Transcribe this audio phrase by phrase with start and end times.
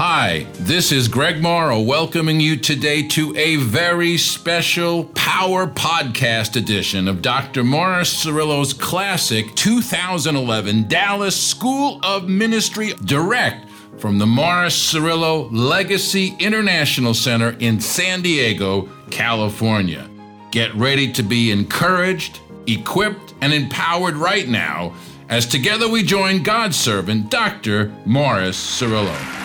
[0.00, 7.08] Hi, this is Greg Morrow welcoming you today to a very special Power Podcast edition
[7.08, 7.64] of Dr.
[7.64, 13.68] Morris Cerullo's classic 2011 Dallas School of Ministry direct
[13.98, 20.08] from the Morris Cerullo Legacy International Center in San Diego, California.
[20.52, 22.38] Get ready to be encouraged,
[22.68, 24.94] equipped, and empowered right now
[25.28, 27.92] as together we join God's servant, Dr.
[28.06, 29.37] Morris Cerullo.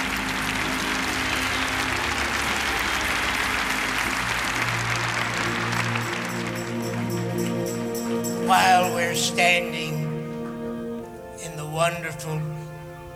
[8.53, 9.95] While we're standing
[11.43, 12.39] in the wonderful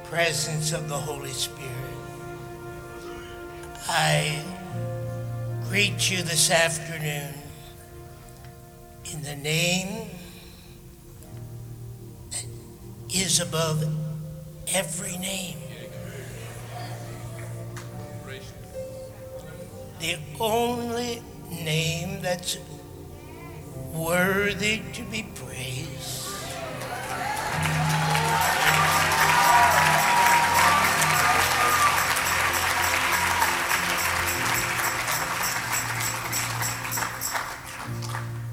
[0.06, 2.00] presence of the Holy Spirit,
[3.88, 4.42] I
[5.70, 7.36] greet you this afternoon
[9.14, 10.10] in the name
[12.32, 12.46] that
[13.14, 13.86] is above
[14.74, 15.58] every name.
[20.00, 22.58] The only name that's
[23.98, 25.88] worthy to be praised.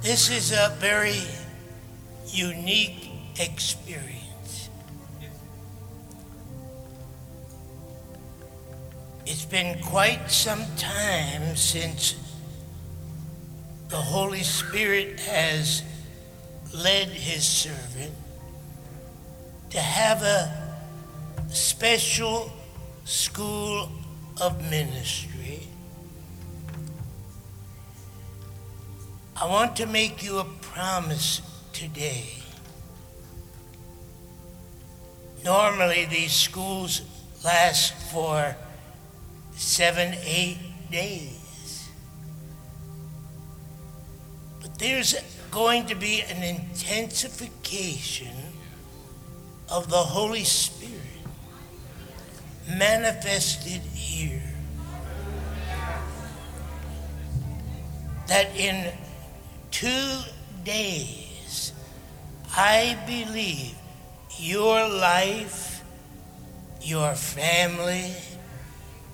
[0.02, 1.22] This is a very
[2.26, 4.70] unique experience.
[9.26, 12.23] It's been quite some time since
[13.88, 15.82] the Holy Spirit has
[16.72, 18.12] led his servant
[19.70, 20.64] to have a
[21.48, 22.50] special
[23.04, 23.88] school
[24.40, 25.68] of ministry.
[29.36, 32.38] I want to make you a promise today.
[35.44, 37.02] Normally, these schools
[37.44, 38.56] last for
[39.56, 40.58] seven, eight
[40.90, 41.43] days.
[44.84, 45.14] There's
[45.50, 48.36] going to be an intensification
[49.70, 50.92] of the Holy Spirit
[52.68, 54.42] manifested here.
[58.28, 58.92] That in
[59.70, 60.18] two
[60.64, 61.72] days,
[62.54, 63.74] I believe
[64.38, 65.82] your life,
[66.82, 68.12] your family,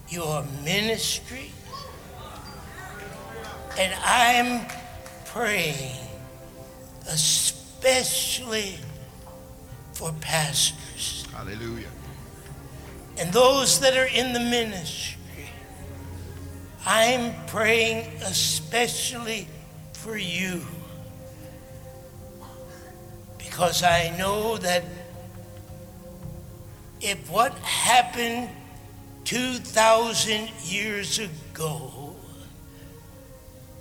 [0.08, 1.52] your ministry,
[3.78, 4.66] and I'm
[5.32, 5.94] praying
[7.08, 8.74] especially
[9.92, 11.86] for pastors Hallelujah.
[13.16, 15.20] and those that are in the ministry.
[16.84, 19.46] I'm praying especially
[19.92, 20.62] for you
[23.38, 24.82] because I know that
[27.00, 28.48] if what happened
[29.26, 32.16] 2,000 years ago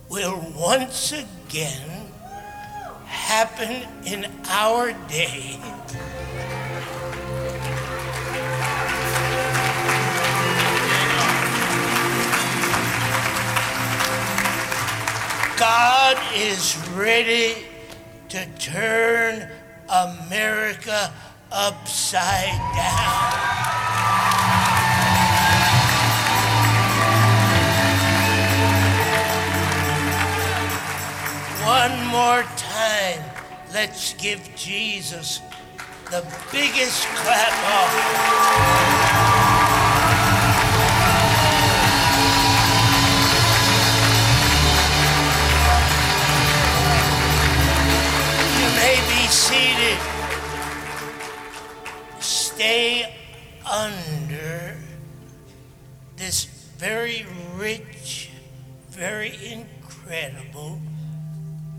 [0.09, 1.38] will once again
[3.05, 5.57] happen in our day,
[15.57, 17.55] God is ready
[18.29, 19.49] to turn
[19.89, 21.11] America
[21.51, 24.38] upside down.
[31.69, 33.23] One more time,
[33.71, 35.39] let's give Jesus
[36.09, 37.93] the biggest clap off.
[48.57, 49.99] You may be seated.
[52.19, 53.13] Stay
[53.69, 54.75] under
[56.17, 56.45] this
[56.79, 58.31] very rich,
[58.89, 60.81] very incredible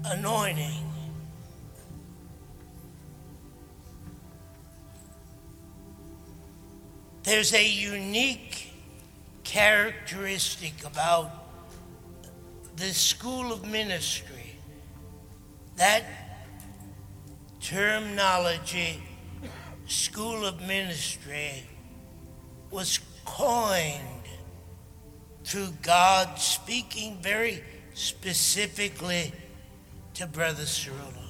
[0.05, 0.87] anointing.
[7.23, 8.73] There's a unique
[9.45, 11.31] characteristic about
[12.77, 14.57] this school of ministry.
[15.77, 16.05] That
[17.61, 19.03] terminology,
[19.87, 21.65] school of ministry,
[22.71, 24.01] was coined
[25.45, 27.63] through God speaking very
[27.95, 29.33] specifically
[30.21, 31.29] to Brother Cerullo.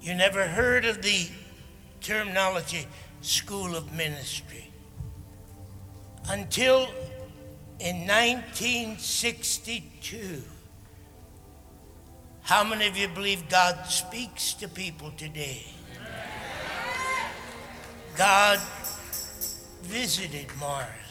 [0.00, 1.28] You never heard of the
[2.00, 2.88] terminology
[3.20, 4.68] school of ministry
[6.28, 6.88] until
[7.78, 10.42] in 1962.
[12.42, 15.66] How many of you believe God speaks to people today?
[18.16, 18.58] God
[19.82, 21.07] visited Morris.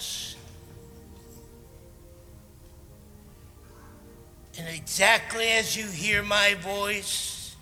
[4.57, 7.55] And exactly as you hear my voice,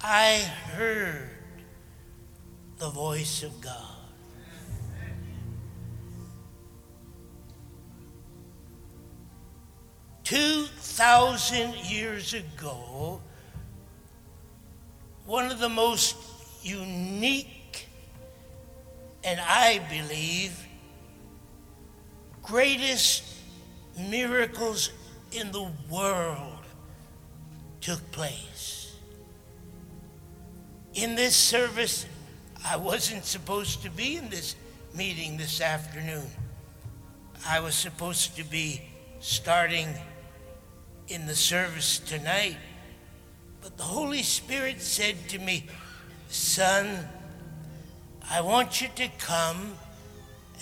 [0.00, 0.36] I
[0.72, 1.30] heard
[2.78, 3.80] the voice of God.
[10.24, 13.20] Two thousand years ago,
[15.24, 16.16] one of the most
[16.62, 17.88] unique
[19.22, 20.58] and I believe
[22.42, 23.24] greatest
[23.98, 24.90] miracles
[25.34, 26.64] in the world
[27.80, 28.94] took place.
[30.94, 32.06] In this service,
[32.64, 34.56] I wasn't supposed to be in this
[34.94, 36.26] meeting this afternoon.
[37.46, 38.80] I was supposed to be
[39.20, 39.88] starting
[41.08, 42.56] in the service tonight.
[43.60, 45.66] But the Holy Spirit said to me,
[46.28, 47.08] Son,
[48.30, 49.74] I want you to come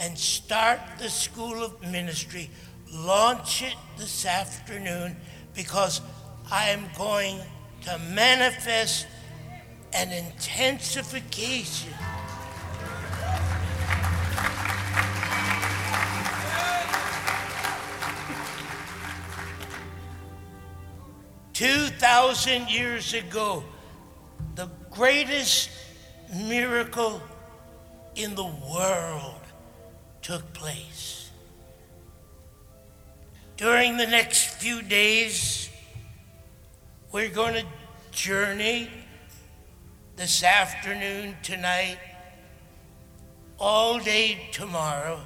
[0.00, 2.50] and start the School of Ministry.
[2.92, 5.16] Launch it this afternoon
[5.54, 6.02] because
[6.50, 7.40] I am going
[7.84, 9.06] to manifest
[9.94, 11.92] an intensification.
[21.54, 23.64] Two thousand years ago,
[24.54, 25.70] the greatest
[26.34, 27.22] miracle
[28.16, 29.40] in the world
[30.20, 31.21] took place.
[33.62, 35.70] During the next few days,
[37.12, 37.64] we're going to
[38.10, 38.90] journey
[40.16, 41.98] this afternoon, tonight,
[43.60, 45.20] all day tomorrow,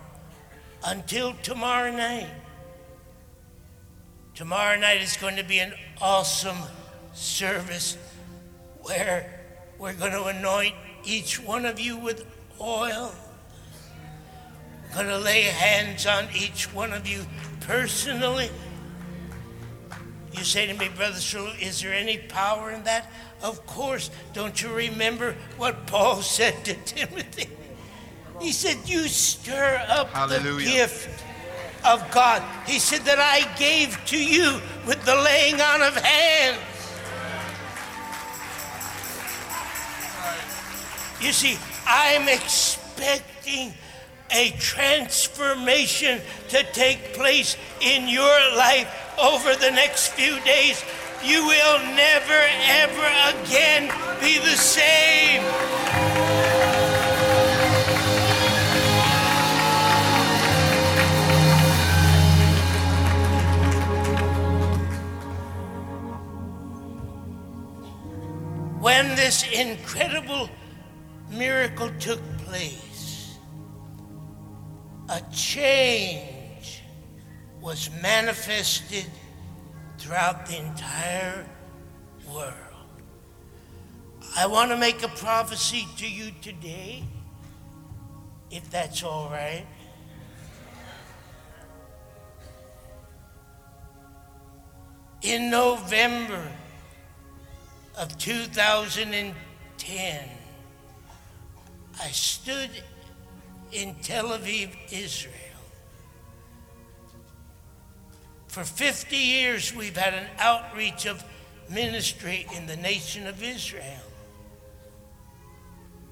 [0.84, 2.28] until tomorrow night.
[4.34, 5.72] Tomorrow night is going to be an
[6.02, 6.58] awesome
[7.14, 7.96] service
[8.82, 9.46] where
[9.78, 10.74] we're going to anoint
[11.06, 12.26] each one of you with
[12.60, 13.14] oil.
[14.82, 17.24] We're going to lay hands on each one of you
[17.60, 18.50] personally.
[20.32, 23.10] You say to me, Brother Sherlock, is there any power in that?
[23.42, 24.10] Of course.
[24.34, 27.48] Don't you remember what Paul said to Timothy?
[28.40, 30.66] He said, You stir up Hallelujah.
[30.66, 31.24] the gift
[31.84, 32.42] of God.
[32.66, 36.60] He said that I gave to you with the laying on of hands.
[41.20, 41.56] You see,
[41.86, 43.72] I'm expecting
[44.30, 48.88] a transformation to take place in your life
[49.18, 50.84] over the next few days.
[51.24, 53.88] You will never, ever again
[54.20, 55.42] be the same.
[68.80, 70.48] When this incredible
[71.28, 72.85] miracle took place,
[75.08, 76.82] a change
[77.60, 79.06] was manifested
[79.98, 81.46] throughout the entire
[82.32, 82.54] world.
[84.36, 87.04] I want to make a prophecy to you today,
[88.50, 89.66] if that's all right.
[95.22, 96.52] In November
[97.96, 100.28] of 2010,
[101.98, 102.70] I stood
[103.76, 105.34] in Tel Aviv, Israel.
[108.48, 111.22] For 50 years, we've had an outreach of
[111.68, 113.84] ministry in the nation of Israel.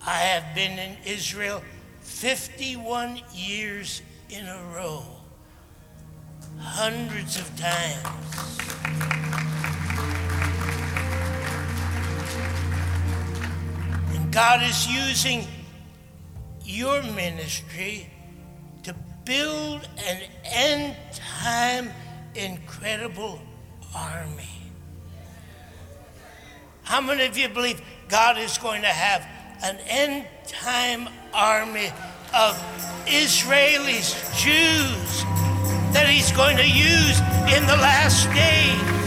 [0.06, 1.62] I have been in Israel
[2.00, 5.04] 51 years in a row,
[6.58, 8.58] hundreds of times.
[14.14, 15.46] And God is using
[16.64, 18.08] your ministry
[18.82, 18.94] to
[19.24, 21.90] build an end time
[22.34, 23.40] incredible
[23.94, 24.48] army.
[26.82, 29.26] How many of you believe God is going to have
[29.62, 31.88] an end time army
[32.34, 32.56] of
[33.06, 35.24] Israelis, Jews,
[35.94, 37.20] that He's going to use
[37.56, 39.03] in the last days?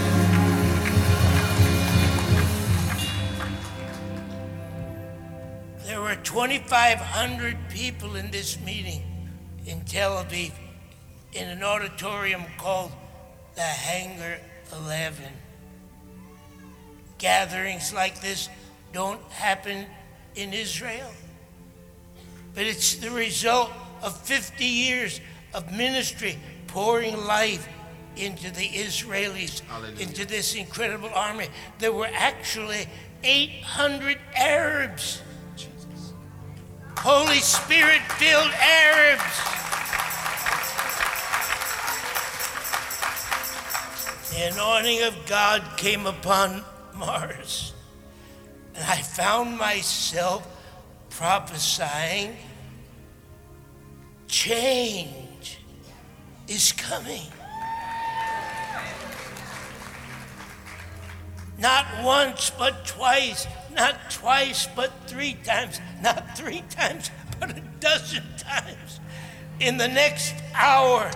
[6.24, 9.02] 2,500 people in this meeting
[9.66, 10.52] in Tel Aviv
[11.34, 12.92] in an auditorium called
[13.56, 14.40] the Hangar
[14.74, 15.24] 11.
[17.18, 18.50] Gatherings like this
[18.94, 19.86] don't happen
[20.36, 21.12] in Israel,
[22.54, 23.72] but it's the result
[24.02, 25.20] of 50 years
[25.54, 27.68] of ministry pouring life
[28.16, 30.00] into the Israelis, Hallelujah.
[30.00, 31.48] into this incredible army.
[31.80, 32.88] There were actually
[33.24, 35.22] 800 Arabs
[37.00, 39.24] Holy Spirit filled Arabs.
[44.32, 46.64] The anointing of God came upon
[46.96, 47.74] Morris.
[48.76, 50.48] And I found myself
[51.10, 52.36] prophesying
[54.28, 55.60] change
[56.48, 57.28] is coming.
[61.58, 63.48] Not once, but twice.
[63.78, 65.80] Not twice, but three times.
[66.02, 69.00] Not three times, but a dozen times.
[69.60, 71.12] In the next hour,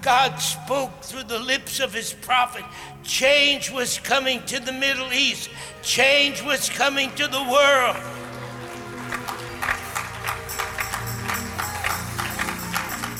[0.00, 2.64] God spoke through the lips of his prophet.
[3.02, 5.50] Change was coming to the Middle East,
[5.82, 7.96] change was coming to the world.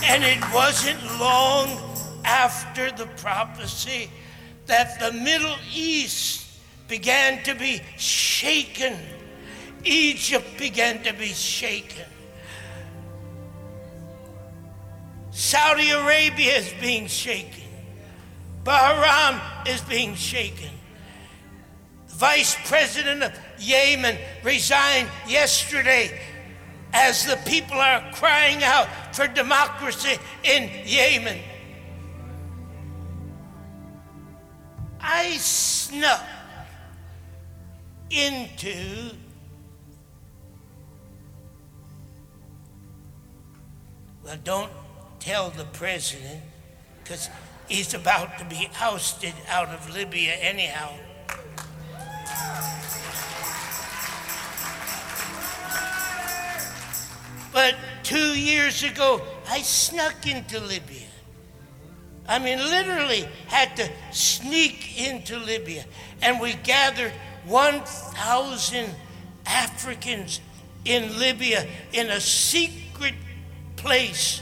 [0.09, 1.83] And it wasn't long
[2.25, 4.11] after the prophecy
[4.67, 6.46] that the Middle East
[6.89, 8.97] began to be shaken.
[9.85, 12.05] Egypt began to be shaken.
[15.31, 17.63] Saudi Arabia is being shaken.
[18.65, 20.71] Bahrain is being shaken.
[22.09, 26.19] The vice president of Yemen resigned yesterday
[26.93, 31.39] as the people are crying out for democracy in Yemen.
[35.01, 36.25] I snuck
[38.11, 39.11] into
[44.25, 44.73] well, don't
[45.21, 46.41] tell the president
[47.03, 47.29] because
[47.69, 50.93] he's about to be ousted out of Libya anyhow.
[57.53, 61.07] But two years ago, I snuck into Libya.
[62.29, 65.85] I mean, literally had to sneak into Libya.
[66.21, 67.13] And we gathered
[67.47, 68.91] 1,000
[69.47, 70.41] Africans
[70.85, 73.15] in Libya in a secret
[73.77, 74.41] place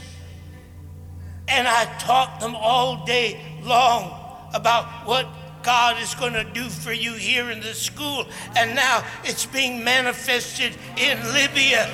[1.47, 4.19] and I taught them all day long
[4.53, 5.27] about what
[5.63, 8.27] God is going to do for you here in the school.
[8.55, 11.87] And now it's being manifested in Libya.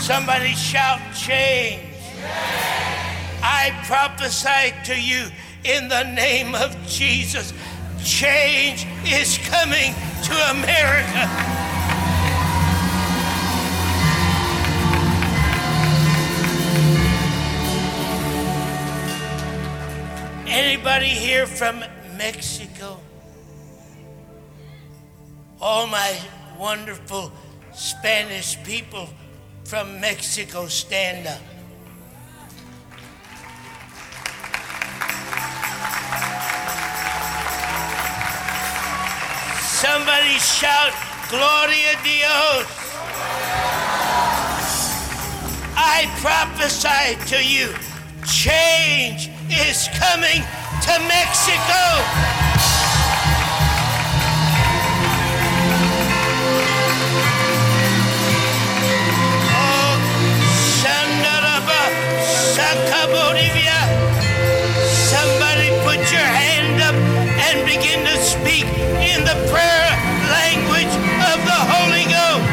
[0.00, 1.88] Somebody shout change.
[3.42, 5.26] I prophesy to you
[5.64, 7.52] in the name of Jesus.
[8.04, 9.94] Change is coming
[10.24, 11.62] to America.
[20.46, 21.82] Anybody here from
[22.16, 23.00] Mexico?
[25.60, 26.20] All my
[26.58, 27.32] wonderful
[27.72, 29.08] Spanish people
[29.64, 31.51] from Mexico, stand up.
[39.82, 40.92] Somebody shout,
[41.28, 42.66] Gloria Dios.
[45.76, 47.74] I prophesy to you,
[48.24, 50.42] change is coming
[50.86, 51.82] to Mexico.
[59.50, 59.98] Oh,
[62.54, 63.61] Somebody
[67.52, 68.64] and begin to speak
[69.12, 69.90] in the prayer
[70.32, 70.94] language
[71.30, 72.48] of the Holy Ghost.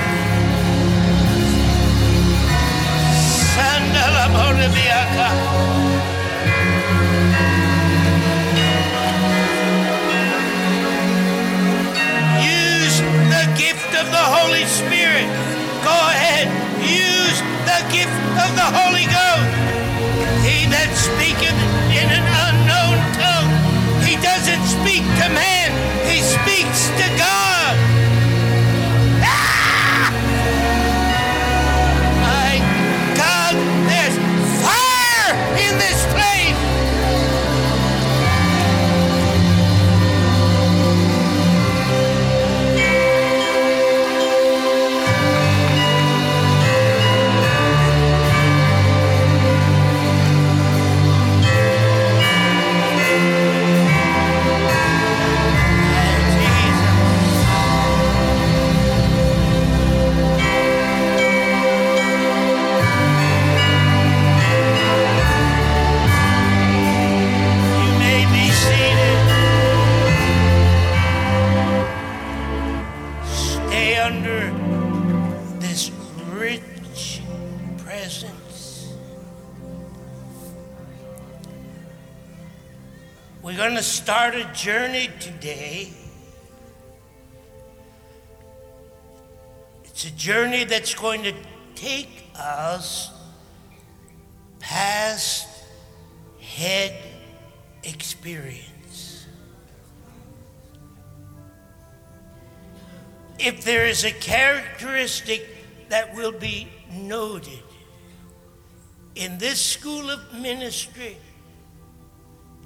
[3.56, 5.70] Sandala Boliviaca.
[14.00, 15.28] of the Holy Spirit.
[15.84, 16.48] Go ahead,
[16.80, 19.52] use the gift of the Holy Ghost.
[20.40, 21.60] He that speaketh
[21.92, 23.39] in an unknown tongue,
[24.22, 25.72] doesn't speak to man,
[26.08, 27.59] he speaks to God.
[83.80, 85.90] to start a journey today.
[89.86, 91.34] It's a journey that's going to
[91.76, 93.10] take us
[94.60, 95.48] past
[96.42, 96.94] head
[97.86, 99.28] experience.
[103.40, 105.48] If there is a characteristic
[105.88, 107.64] that will be noted
[109.16, 111.16] in this school of ministry,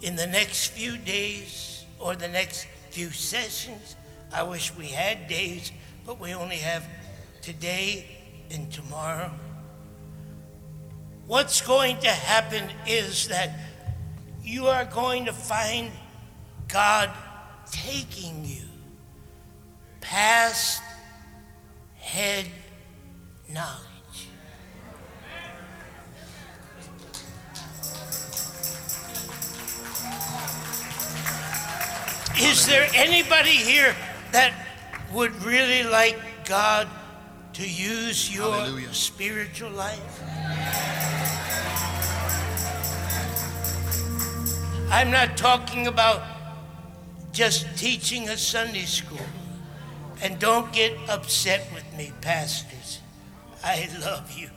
[0.03, 3.95] in the next few days or the next few sessions,
[4.33, 5.71] I wish we had days,
[6.05, 6.85] but we only have
[7.41, 8.05] today
[8.51, 9.31] and tomorrow.
[11.25, 13.57] What's going to happen is that
[14.43, 15.89] you are going to find
[16.67, 17.09] God
[17.71, 18.65] taking you
[20.01, 20.83] past
[21.95, 22.45] head
[23.47, 23.79] knowledge.
[32.53, 33.95] Is there anybody here
[34.31, 34.53] that
[35.11, 36.87] would really like God
[37.53, 38.93] to use your Hallelujah.
[38.93, 40.21] spiritual life?
[44.91, 46.21] I'm not talking about
[47.31, 49.25] just teaching a Sunday school.
[50.21, 52.99] And don't get upset with me, pastors.
[53.63, 54.51] I love you.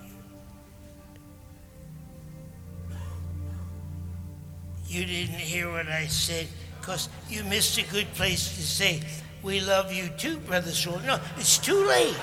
[4.87, 6.47] You didn't hear what I said
[6.87, 9.03] because you missed a good place to say,
[9.43, 11.01] We love you too, Brother Soul.
[11.05, 12.17] No, it's too late.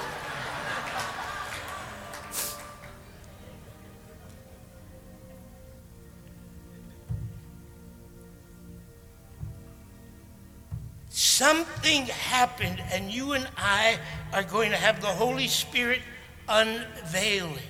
[11.10, 13.98] Something happened, and you and I
[14.32, 16.00] are going to have the Holy Spirit
[16.48, 17.62] unveil it.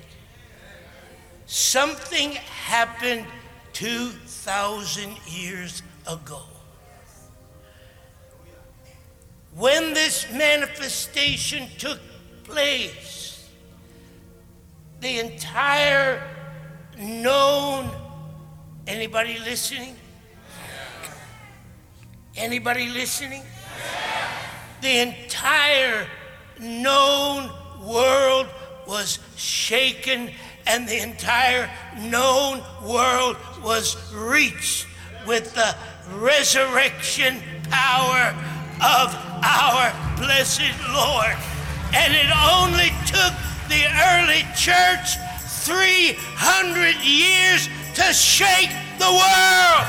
[1.48, 3.26] Something happened
[3.74, 6.53] 2,000 years ago.
[9.56, 12.00] When this manifestation took
[12.44, 13.50] place,
[15.00, 16.24] the entire
[16.98, 17.90] known,
[18.88, 19.96] anybody listening?
[22.36, 23.44] Anybody listening?
[24.82, 26.08] The entire
[26.60, 27.52] known
[27.86, 28.48] world
[28.88, 30.32] was shaken
[30.66, 34.88] and the entire known world was reached
[35.28, 35.76] with the
[36.16, 37.40] resurrection
[37.70, 38.36] power
[38.82, 41.36] of our blessed Lord.
[41.94, 43.34] And it only took
[43.70, 45.18] the early church
[45.64, 49.88] 300 years to shake the world.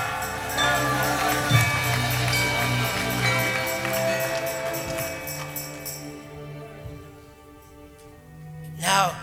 [8.81, 9.16] Now,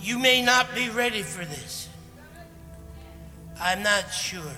[0.00, 1.88] you may not be ready for this.
[3.60, 4.56] I'm not sure.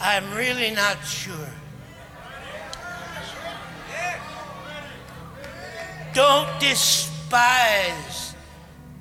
[0.00, 1.50] I'm really not sure.
[6.14, 8.34] Don't despise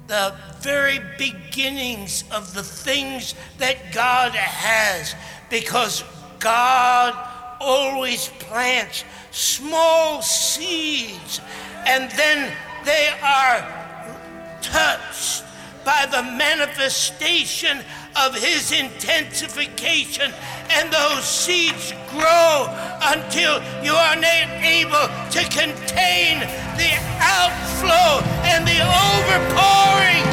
[0.08, 5.15] the very beginnings of the things that God has
[5.50, 6.04] because
[6.39, 7.15] God
[7.60, 11.39] always plants small seeds
[11.86, 12.52] and then
[12.86, 15.43] they are touched
[15.84, 17.80] by the manifestation
[18.15, 20.34] of his intensification,
[20.71, 22.67] and those seeds grow
[23.04, 26.39] until you are not able to contain
[26.78, 30.26] the outflow and the overpouring.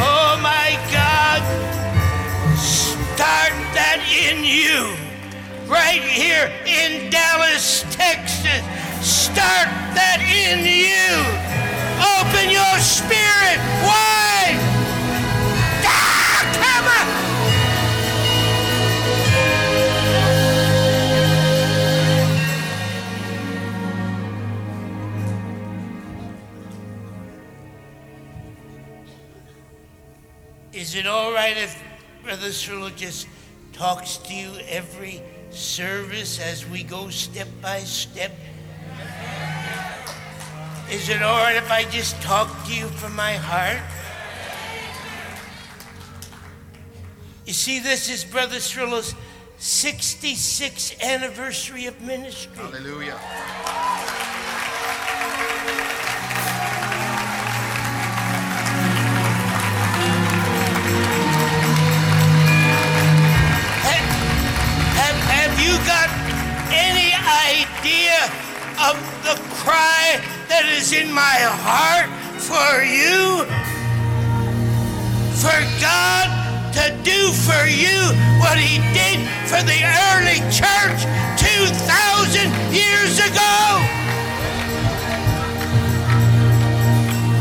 [0.00, 1.42] Oh my God,
[2.58, 4.96] start that in you
[5.66, 8.62] right here in Dallas, Texas.
[9.00, 11.73] Start that in you.
[12.04, 14.58] Open your spirit wide.
[16.60, 17.06] Come on.
[30.72, 31.82] Is it all right if
[32.22, 33.28] Brother Cerullo just
[33.72, 38.32] talks to you every service as we go step by step?
[40.94, 43.82] Is it all right if I just talk to you from my heart?
[47.44, 49.16] You see, this is Brother Cerullo's
[49.58, 52.56] 66th anniversary of ministry.
[52.56, 53.16] Hallelujah.
[63.82, 64.00] Hey!
[65.34, 66.08] Have you got
[66.72, 67.10] any
[67.50, 72.10] idea of the cry that is in my heart
[72.40, 73.44] for you?
[75.38, 76.26] For God
[76.74, 78.00] to do for you
[78.42, 81.06] what he did for the early church
[81.38, 83.54] 2,000 years ago.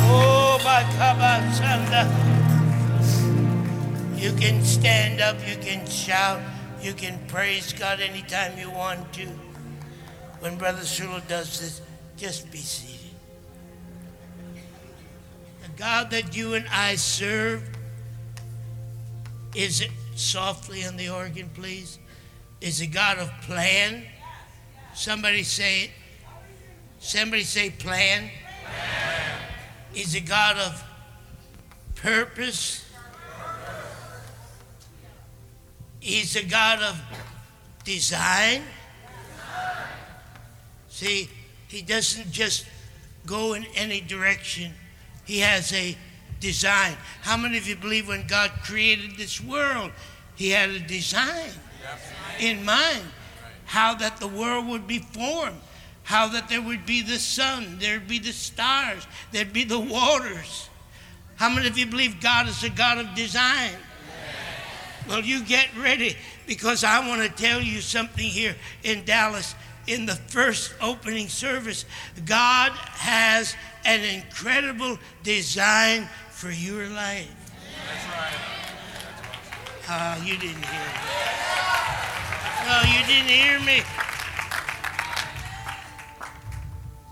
[0.05, 0.59] Oh.
[4.15, 6.39] You can stand up, you can shout,
[6.81, 9.27] you can praise God anytime you want to.
[10.43, 11.81] When Brother Cerullo does this,
[12.17, 13.15] just be seated.
[15.61, 17.63] The God that you and I serve
[19.55, 21.97] is it softly on the organ, please?
[22.59, 24.03] Is a God of plan?
[24.93, 25.91] Somebody say it.
[26.99, 28.29] Somebody say plan.
[28.65, 29.39] plan.
[29.95, 30.83] Is a God of
[31.95, 32.85] purpose.
[36.01, 37.01] He's a God of
[37.85, 38.63] design.
[40.93, 41.27] See,
[41.69, 42.67] he doesn't just
[43.25, 44.73] go in any direction.
[45.25, 45.97] He has a
[46.39, 46.95] design.
[47.23, 49.89] How many of you believe when God created this world,
[50.35, 51.49] He had a design
[52.39, 53.01] in mind?
[53.65, 55.57] How that the world would be formed,
[56.03, 60.69] how that there would be the sun, there'd be the stars, there'd be the waters.
[61.37, 63.71] How many of you believe God is a God of design?
[65.09, 69.55] Well, you get ready because I want to tell you something here in Dallas
[69.87, 71.85] in the first opening service.
[72.25, 77.29] God has an incredible design for your life.
[79.89, 81.13] Oh, you didn't hear me.
[82.65, 83.81] No, you didn't hear me.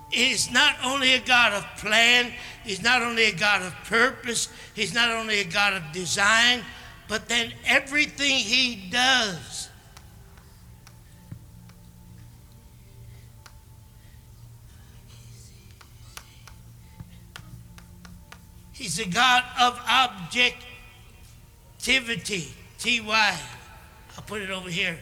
[0.10, 2.32] He's not only a God of plan,
[2.64, 6.62] He's not only a God of purpose, He's not only a God of design,
[7.08, 9.70] but then everything He does.
[18.82, 19.80] He's a God of
[21.78, 22.52] objectivity.
[22.80, 23.39] T Y.
[24.17, 24.98] I'll put it over here.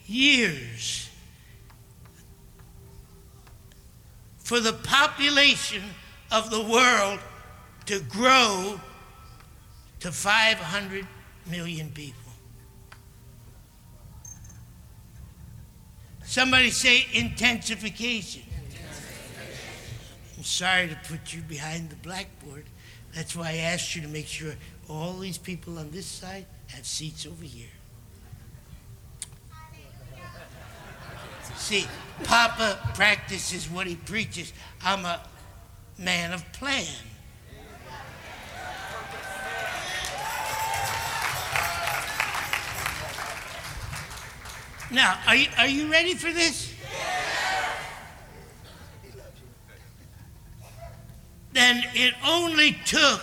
[0.06, 1.08] years
[4.38, 5.82] for the population
[6.32, 7.20] of the world
[7.86, 8.80] to grow
[10.00, 11.06] to 500
[11.48, 12.32] million people.
[16.24, 18.42] Somebody say intensification.
[20.36, 22.64] I'm sorry to put you behind the blackboard.
[23.14, 24.54] That's why I asked you to make sure
[24.88, 27.68] all these people on this side have seats over here.
[31.56, 31.86] See,
[32.24, 34.52] Papa practices what he preaches.
[34.84, 35.20] I'm a
[35.98, 36.84] man of plan.
[44.90, 46.74] Now, are you, are you ready for this?
[51.54, 53.22] then it only took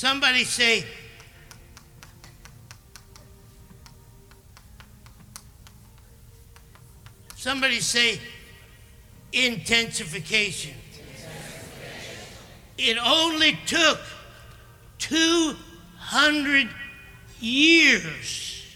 [0.00, 0.82] somebody say,
[7.36, 8.18] somebody say
[9.34, 10.72] intensification.
[12.78, 14.00] It only took
[15.00, 16.70] 200
[17.38, 18.74] years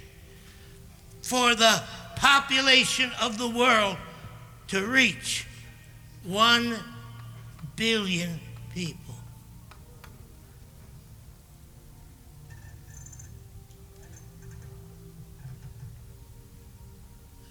[1.22, 1.82] for the
[2.16, 3.96] population of the world
[4.68, 5.46] to reach
[6.24, 6.76] 1
[7.76, 8.38] billion
[8.74, 9.04] people.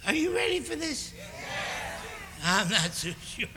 [0.05, 1.13] Are you ready for this?
[2.43, 3.47] I'm not so sure.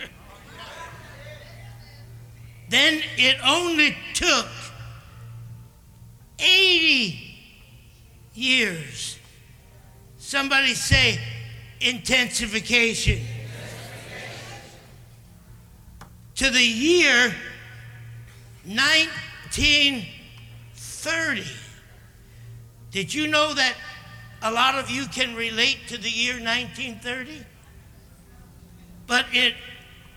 [2.69, 4.47] Then it only took
[6.39, 7.19] 80
[8.35, 9.19] years.
[10.19, 11.19] Somebody say
[11.81, 13.21] intensification
[16.37, 17.35] to the year
[18.65, 21.45] 1930
[22.91, 23.75] Did you know that
[24.47, 27.45] a lot of you can relate to the year 1930?
[29.09, 29.55] But it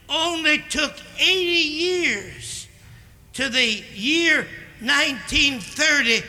[0.07, 2.67] only took 80 years
[3.33, 4.45] to the year
[4.81, 6.21] 1930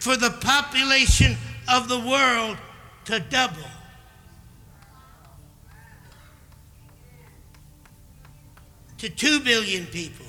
[0.00, 1.36] for the population
[1.72, 2.56] of the world
[3.04, 3.62] to double.
[8.98, 10.26] To 2 billion people.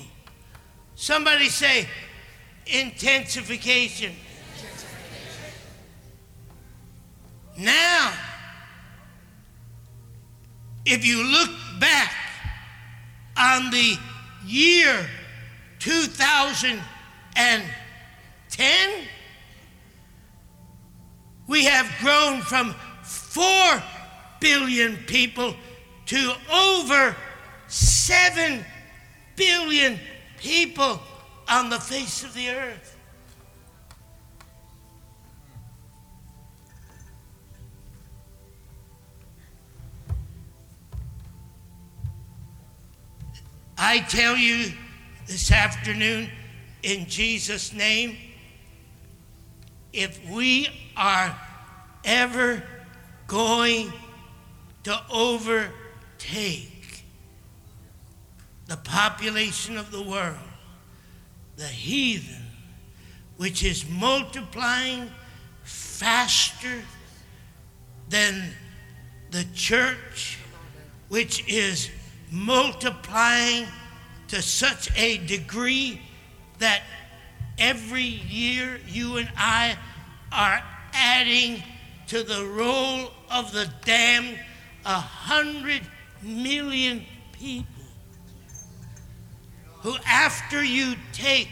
[0.96, 1.88] Somebody say
[2.68, 4.14] intensification.
[7.58, 8.14] Now,
[10.86, 11.50] if you look
[11.82, 12.14] back
[13.38, 13.98] on the
[14.46, 15.06] year
[15.80, 17.62] 2010,
[21.50, 23.84] we have grown from 4
[24.40, 25.54] billion people
[26.06, 27.18] to over
[27.68, 28.64] 7
[29.38, 29.98] billion
[30.38, 31.00] people
[31.48, 32.98] on the face of the earth.
[43.78, 44.74] I tell you
[45.28, 46.30] this afternoon,
[46.84, 48.18] in Jesus' name,
[49.94, 51.40] if we are
[52.04, 52.64] ever
[53.28, 53.94] going
[54.84, 56.77] to overtake
[58.68, 60.38] the population of the world,
[61.56, 62.44] the heathen,
[63.38, 65.10] which is multiplying
[65.64, 66.82] faster
[68.10, 68.52] than
[69.32, 70.38] the church,
[71.08, 71.90] which is
[72.32, 73.66] multiplying
[74.28, 76.02] to such a degree
[76.60, 76.84] that
[77.58, 79.78] every year you and I
[80.32, 80.62] are
[80.94, 81.64] adding
[82.08, 84.40] to the roll of the damned
[84.86, 85.82] a hundred
[86.22, 87.77] million people
[89.88, 91.48] who, after you take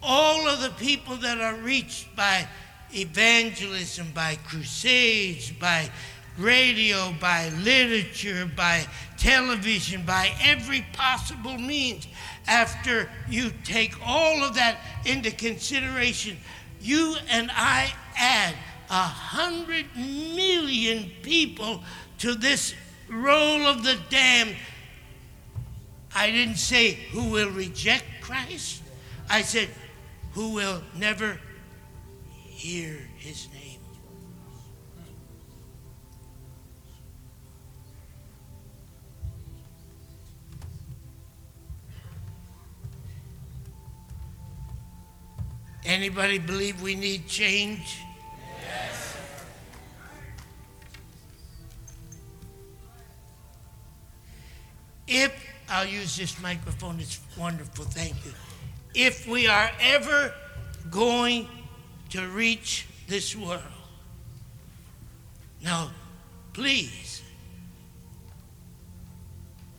[0.00, 2.46] all of the people that are reached by
[2.94, 5.90] evangelism, by crusades, by
[6.38, 8.86] radio, by literature, by
[9.18, 12.06] television, by every possible means.
[12.46, 16.36] After you take all of that into consideration,
[16.80, 18.54] you and I add
[18.88, 21.82] a hundred million people
[22.18, 22.76] to this
[23.10, 24.54] roll of the damned.
[26.16, 28.82] I didn't say who will reject Christ.
[29.28, 29.68] I said
[30.32, 31.38] who will never
[32.30, 33.80] hear his name.
[45.84, 47.98] Anybody believe we need change?
[48.62, 49.16] Yes.
[55.06, 58.32] If I'll use this microphone, it's wonderful, thank you.
[58.94, 60.32] If we are ever
[60.90, 61.48] going
[62.10, 63.62] to reach this world,
[65.62, 65.90] now,
[66.52, 67.22] please,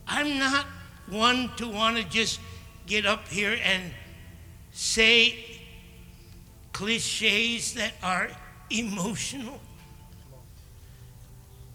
[0.06, 0.66] I'm not
[1.08, 2.40] one to want to just
[2.86, 3.90] get up here and
[4.72, 5.34] say
[6.72, 8.28] cliches that are
[8.70, 9.60] emotional.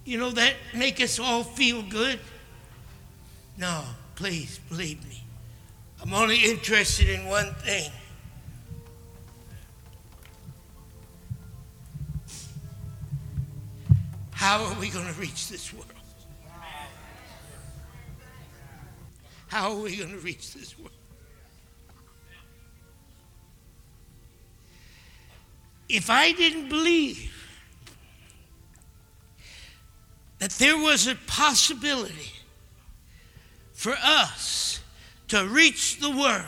[0.05, 2.19] You know, that make us all feel good.
[3.57, 3.83] No,
[4.15, 5.23] please believe me.
[6.01, 7.91] I'm only interested in one thing.
[14.31, 15.87] How are we going to reach this world?
[19.47, 20.91] How are we going to reach this world?
[25.93, 27.31] if I didn't believe
[30.39, 32.31] that there was a possibility
[33.83, 34.79] for us
[35.27, 36.45] to reach the world,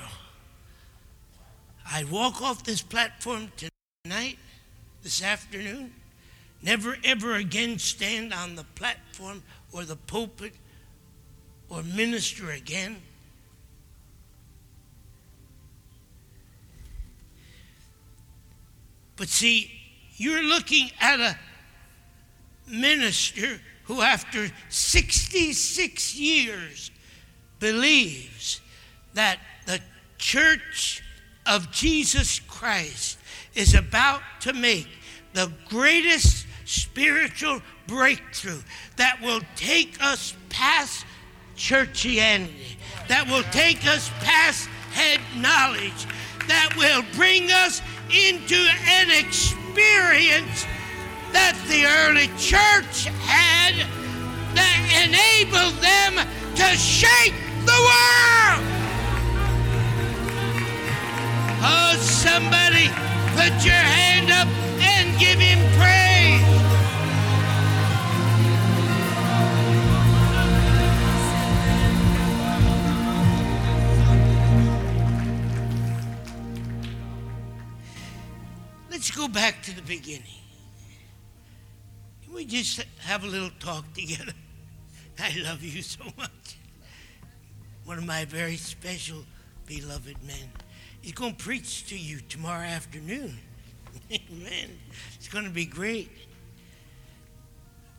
[1.92, 3.52] I'd walk off this platform
[4.06, 4.38] tonight,
[5.04, 5.92] this afternoon,
[6.62, 9.44] never ever again stand on the platform
[9.74, 10.54] or the pulpit
[11.68, 13.02] or minister again.
[19.18, 19.70] But see,
[20.16, 21.38] you're looking at a
[22.66, 26.92] minister who, after 66 years,
[27.60, 28.62] believes
[29.14, 29.80] that the
[30.18, 31.04] church
[31.46, 33.18] of Jesus Christ
[33.54, 34.88] is about to make
[35.34, 38.62] the greatest spiritual breakthrough
[38.98, 41.06] that will take us past
[41.56, 46.06] churchianity, that will take us past head knowledge,
[46.48, 50.66] that will bring us into an experience
[51.32, 53.76] that the early church had
[54.56, 57.36] that enabled them to shake
[57.66, 58.64] the world.
[61.68, 62.88] Oh, somebody
[63.36, 64.48] put your hand up
[64.80, 66.16] and give him praise.
[78.92, 80.22] Let's go back to the beginning.
[82.24, 84.34] Can we just have a little talk together?
[85.20, 86.58] I love you so much.
[87.86, 89.24] One of my very special
[89.68, 90.52] beloved men.
[91.02, 93.38] He's going to preach to you tomorrow afternoon.
[94.12, 94.70] Amen.
[95.16, 96.10] It's going to be great.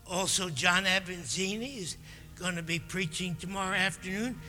[0.09, 1.97] Also, John Avanzini is
[2.35, 4.39] going to be preaching tomorrow afternoon.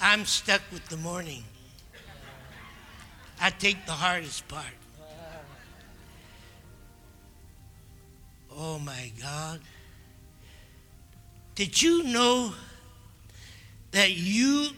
[0.00, 1.42] I'm stuck with the morning.
[3.40, 4.64] I take the hardest part.
[8.56, 9.60] Oh my God.
[11.54, 12.54] Did you know
[13.96, 14.68] that you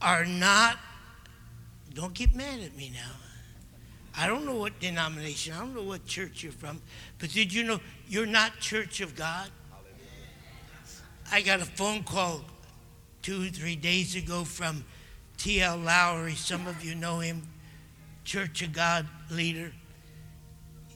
[0.00, 0.78] are not,
[1.92, 3.10] don't get mad at me now.
[4.16, 6.80] I don't know what denomination, I don't know what church you're from,
[7.18, 9.50] but did you know you're not Church of God?
[11.32, 12.42] I got a phone call
[13.22, 14.84] two, three days ago from
[15.36, 15.78] T.L.
[15.78, 16.36] Lowery.
[16.36, 17.42] Some of you know him,
[18.22, 19.72] Church of God leader.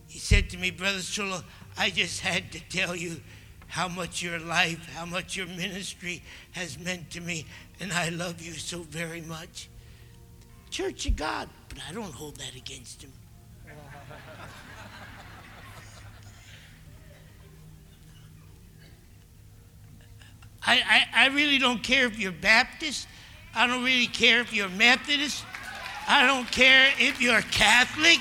[0.06, 1.42] He said to me, Brother Cerullo,
[1.76, 3.20] I just had to tell you
[3.68, 7.46] how much your life, how much your ministry has meant to me,
[7.80, 9.68] and I love you so very much.
[10.70, 13.12] Church of God, but I don't hold that against him.
[20.66, 23.08] I, I, I really don't care if you're Baptist.
[23.54, 25.44] I don't really care if you're Methodist.
[26.06, 28.18] I don't care if you're Catholic.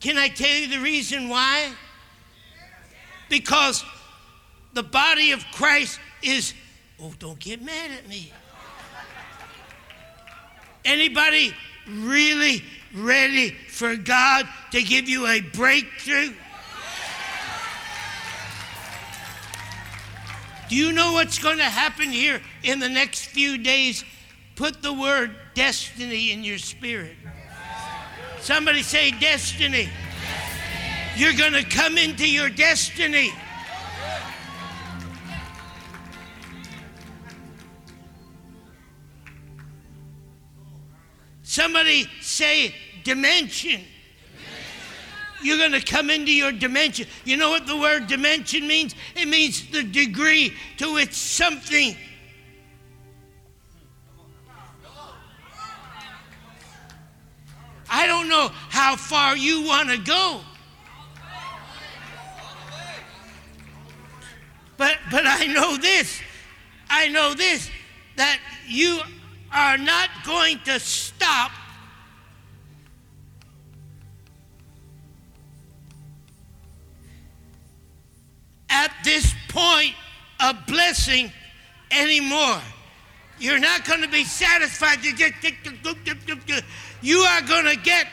[0.00, 1.72] Can I tell you the reason why?
[3.28, 3.84] Because
[4.72, 6.54] the body of Christ is,
[7.00, 8.32] oh, don't get mad at me.
[10.84, 11.52] Anybody
[11.88, 12.62] really
[12.94, 16.32] ready for God to give you a breakthrough?
[20.68, 24.04] Do you know what's going to happen here in the next few days?
[24.54, 27.16] Put the word destiny in your spirit.
[28.40, 29.88] Somebody say destiny.
[29.88, 29.90] destiny.
[31.16, 33.30] You're going to come into your destiny.
[41.42, 42.74] Somebody say
[43.04, 43.80] dimension.
[45.42, 47.06] You're going to come into your dimension.
[47.24, 48.94] You know what the word dimension means?
[49.14, 51.96] It means the degree to which something
[57.98, 60.40] I don't know how far you want to go.
[64.76, 66.20] But, but I know this.
[66.88, 67.68] I know this
[68.14, 69.00] that you
[69.50, 71.50] are not going to stop
[78.70, 79.94] at this point
[80.38, 81.32] of blessing
[81.90, 82.60] anymore.
[83.40, 84.98] You're not going to be satisfied.
[85.02, 85.12] You
[87.20, 88.08] are going to get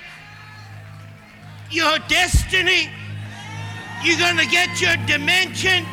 [1.72, 2.92] your destiny.
[4.04, 5.84] You're going to get your dimension.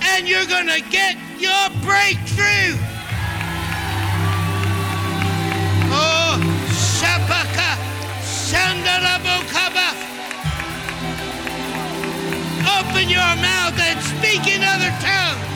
[0.00, 2.78] And you're going to get your breakthrough.
[5.90, 6.38] Oh,
[6.96, 7.76] Shabaka,
[8.24, 9.92] Sandarabokaba.
[12.78, 15.47] Open your mouth and speak in other tongues.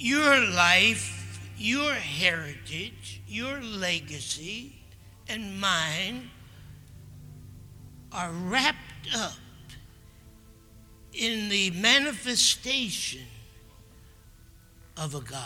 [0.00, 4.76] Your life, your heritage, your legacy,
[5.28, 6.30] and mine
[8.12, 9.32] are wrapped up
[11.18, 13.26] in the manifestation
[14.96, 15.42] of a God.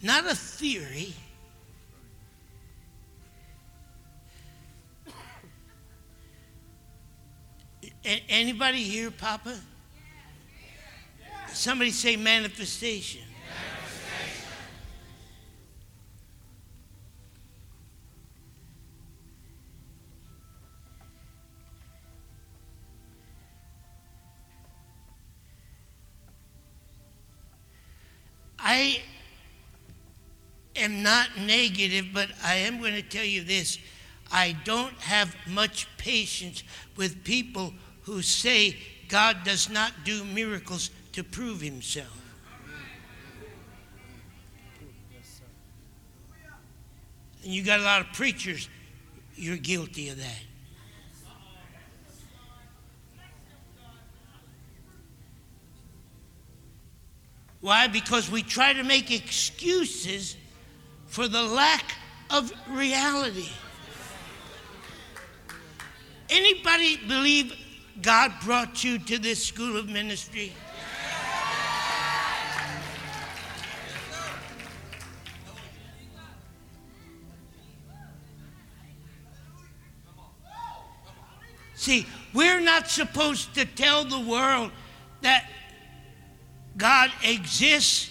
[0.00, 1.12] Not a theory.
[8.04, 9.58] A- anybody here, Papa?
[11.52, 13.25] Somebody say manifestation.
[28.68, 29.00] I
[30.74, 33.78] am not negative, but I am going to tell you this.
[34.32, 36.64] I don't have much patience
[36.96, 38.76] with people who say
[39.08, 42.20] God does not do miracles to prove himself.
[47.44, 48.68] And you got a lot of preachers,
[49.36, 50.42] you're guilty of that.
[57.66, 57.88] Why?
[57.88, 60.36] Because we try to make excuses
[61.08, 61.94] for the lack
[62.30, 63.48] of reality.
[66.30, 67.52] Anybody believe
[68.00, 70.52] God brought you to this school of ministry?
[81.74, 84.70] See, we're not supposed to tell the world
[85.22, 85.50] that
[86.76, 88.10] God exists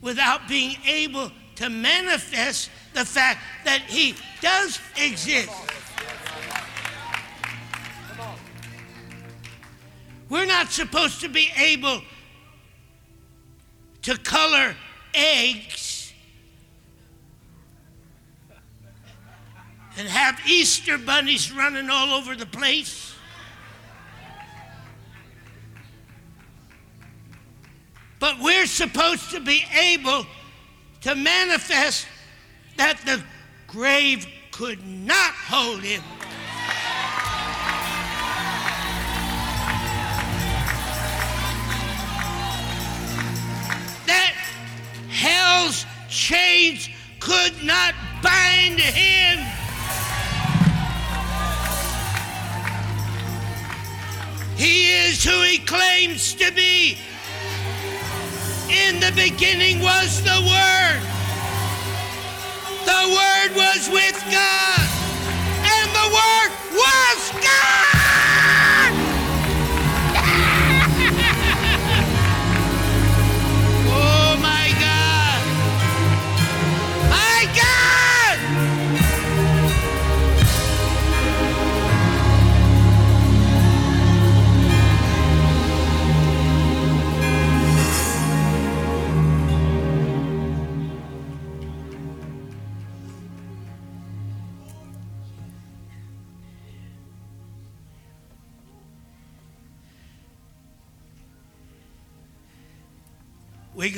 [0.00, 5.50] without being able to manifest the fact that He does exist.
[10.28, 12.02] We're not supposed to be able
[14.02, 14.74] to color
[15.14, 16.12] eggs
[19.96, 23.15] and have Easter bunnies running all over the place.
[28.18, 30.26] But we're supposed to be able
[31.02, 32.06] to manifest
[32.76, 33.22] that the
[33.66, 36.02] grave could not hold him.
[44.06, 44.32] That
[45.10, 46.88] hell's chains
[47.20, 49.44] could not bind him.
[54.56, 56.96] He is who he claims to be.
[58.68, 61.00] In the beginning was the Word.
[62.84, 64.88] The Word was with God,
[65.62, 67.95] and the Word was God.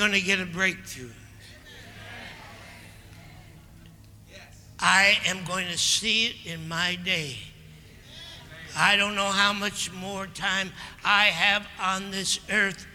[0.08, 1.10] Going to get a breakthrough.
[4.78, 7.36] I am going to see it in my day.
[8.74, 10.72] I don't know how much more time
[11.04, 12.86] I have on this earth,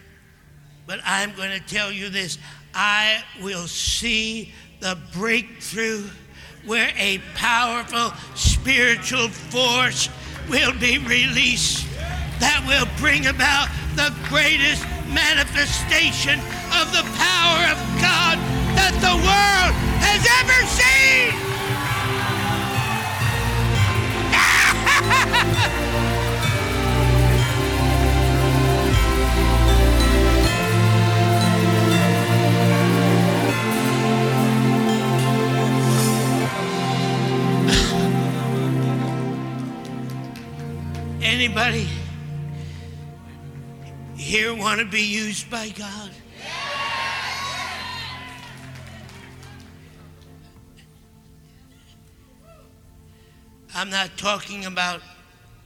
[0.88, 2.39] but I'm going to tell you this.
[2.74, 6.05] I will see the breakthrough
[6.66, 10.09] where a powerful spiritual force
[10.49, 11.86] will be released
[12.39, 14.84] that will bring about the greatest
[15.14, 16.39] manifestation
[16.74, 18.38] of the power of God
[18.76, 21.34] that the world has ever seen.
[41.22, 41.88] Anybody
[44.34, 46.10] here want to be used by God?
[53.76, 55.02] I'm not talking about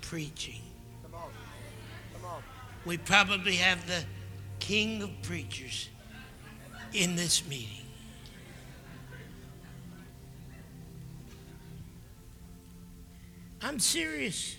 [0.02, 0.60] preaching.
[2.84, 4.04] We probably have the
[4.60, 5.88] king of preachers
[6.92, 7.86] in this meeting.
[13.62, 14.58] I'm serious.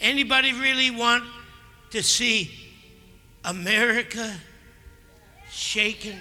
[0.00, 1.24] Anybody really want
[1.90, 2.50] to see
[3.44, 4.34] America
[5.50, 6.16] shaken?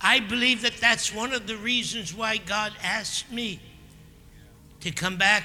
[0.00, 3.60] I believe that that's one of the reasons why God asked me
[4.80, 5.44] to come back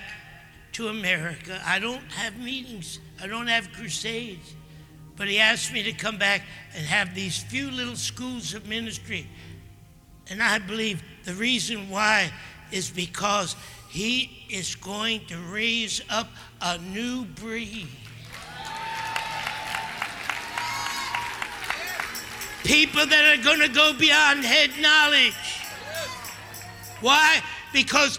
[0.74, 1.62] to America.
[1.66, 4.56] I don't have meetings, I don't have crusades,
[5.16, 6.44] but He asked me to come back
[6.76, 9.28] and have these few little schools of ministry
[10.30, 12.32] and I believe the reason why
[12.72, 13.56] is because
[13.90, 16.28] He is going to raise up
[16.62, 17.88] a new breed.
[22.64, 25.34] People that are going to go beyond head knowledge.
[27.02, 27.42] Why?
[27.74, 28.18] Because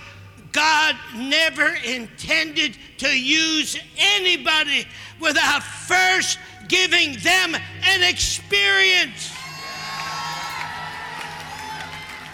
[0.52, 4.86] God never intended to use anybody
[5.20, 6.38] without first
[6.68, 9.32] giving them an experience.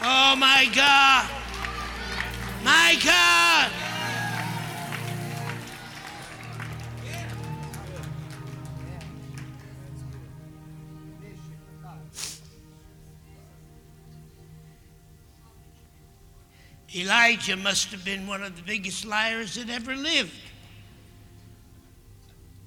[0.02, 1.28] Oh my God.
[2.64, 3.70] My God.
[16.94, 20.32] Elijah must have been one of the biggest liars that ever lived.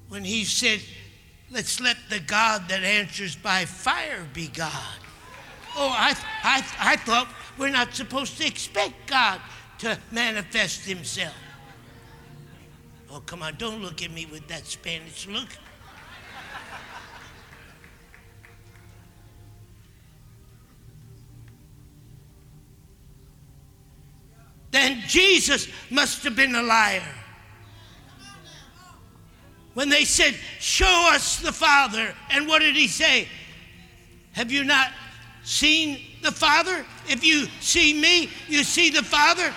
[0.08, 0.80] When he said,
[1.50, 5.03] Let's let the God that answers by fire be God.
[5.76, 9.40] Oh, I, I, I thought we're not supposed to expect God
[9.78, 11.34] to manifest himself.
[13.10, 15.48] Oh, come on, don't look at me with that Spanish look.
[24.70, 27.02] then Jesus must have been a liar.
[29.74, 33.28] When they said, Show us the Father, and what did he say?
[34.32, 34.90] Have you not
[35.44, 36.84] seen the Father?
[37.08, 39.52] If you see me, you see the Father.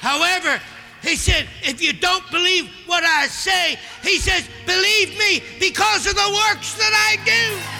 [0.00, 0.60] However,
[1.02, 6.14] he said, if you don't believe what I say, he says, believe me because of
[6.14, 7.79] the works that I do.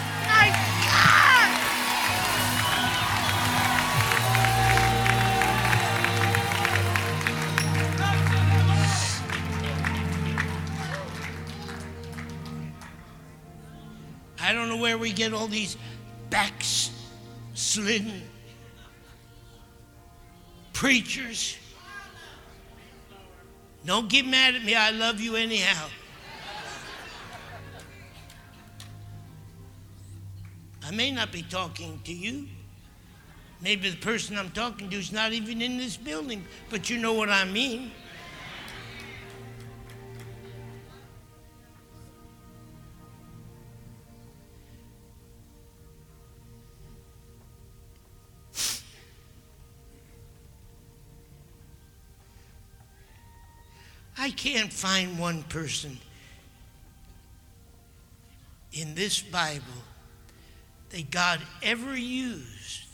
[14.81, 15.77] Where we get all these
[16.29, 18.21] backslidden
[20.73, 21.57] preachers.
[23.85, 24.75] Don't get mad at me.
[24.75, 25.87] I love you anyhow.
[30.83, 32.47] I may not be talking to you.
[33.61, 37.13] Maybe the person I'm talking to is not even in this building, but you know
[37.13, 37.91] what I mean.
[54.21, 55.97] I can't find one person
[58.71, 59.65] in this Bible
[60.91, 62.85] that God ever used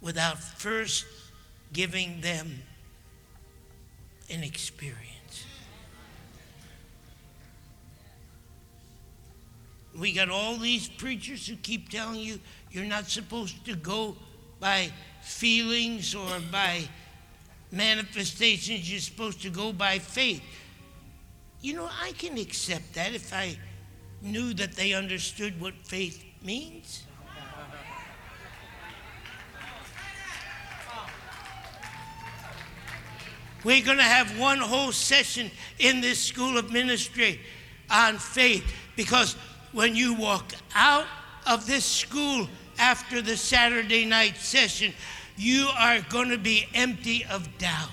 [0.00, 1.04] without first
[1.74, 2.62] giving them
[4.30, 5.44] an experience.
[9.94, 12.40] We got all these preachers who keep telling you
[12.70, 14.16] you're not supposed to go
[14.58, 14.90] by
[15.20, 16.88] feelings or by
[17.70, 20.42] manifestations, you're supposed to go by faith.
[21.60, 23.56] You know, I can accept that if I
[24.22, 27.04] knew that they understood what faith means.
[33.64, 37.40] We're going to have one whole session in this school of ministry
[37.90, 38.64] on faith
[38.94, 39.34] because
[39.72, 41.06] when you walk out
[41.46, 42.48] of this school
[42.78, 44.92] after the Saturday night session,
[45.38, 47.90] you are going to be empty of doubt.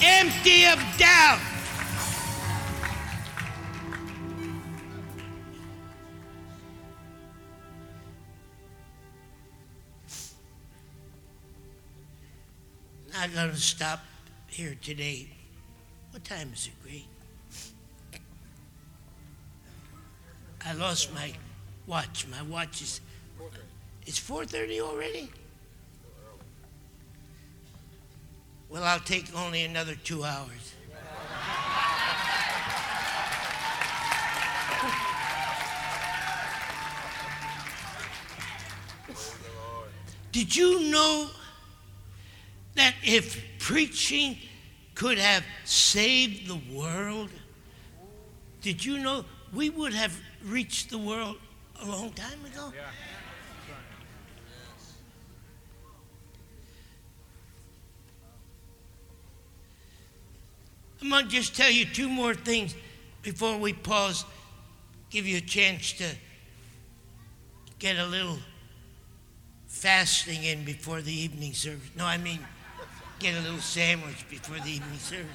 [0.00, 1.40] Empty of doubt.
[13.12, 14.04] Not going to stop
[14.46, 15.28] here today.
[16.12, 17.15] What time is it, Great?
[20.66, 21.32] I lost my
[21.86, 22.26] watch.
[22.28, 23.00] My watch is.
[24.04, 25.30] It's 4:30 already.
[28.68, 30.74] Well, I'll take only another two hours.
[40.32, 41.30] Did you know
[42.74, 44.36] that if preaching
[44.94, 47.30] could have saved the world,
[48.60, 51.36] did you know we would have reached the world
[51.82, 52.72] a long time ago.
[52.74, 52.82] Yeah.
[61.02, 62.74] I'm going to just tell you two more things
[63.22, 64.24] before we pause,
[65.10, 66.06] give you a chance to
[67.78, 68.38] get a little
[69.66, 71.90] fasting in before the evening service.
[71.96, 72.40] No, I mean,
[73.18, 75.26] get a little sandwich before the evening service.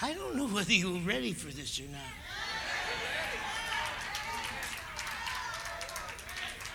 [0.00, 1.84] I don't know whether you were ready for this or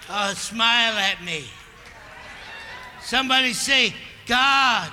[0.10, 0.36] not.
[0.36, 1.46] Smile at me.
[3.02, 3.94] Somebody say,
[4.28, 4.92] God,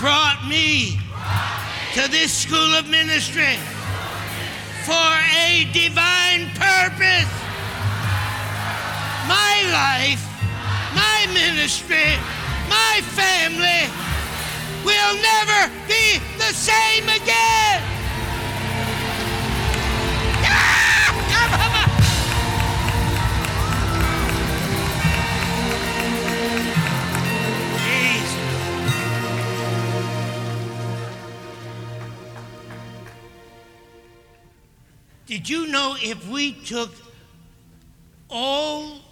[0.00, 1.00] brought me
[1.94, 3.56] to this school of ministry
[4.84, 7.32] for a divine purpose.
[9.24, 10.20] My life,
[10.94, 12.18] my ministry,
[12.68, 14.07] my family
[14.88, 17.82] will never be the same again.
[35.26, 36.90] Did you know if we took
[38.30, 39.02] all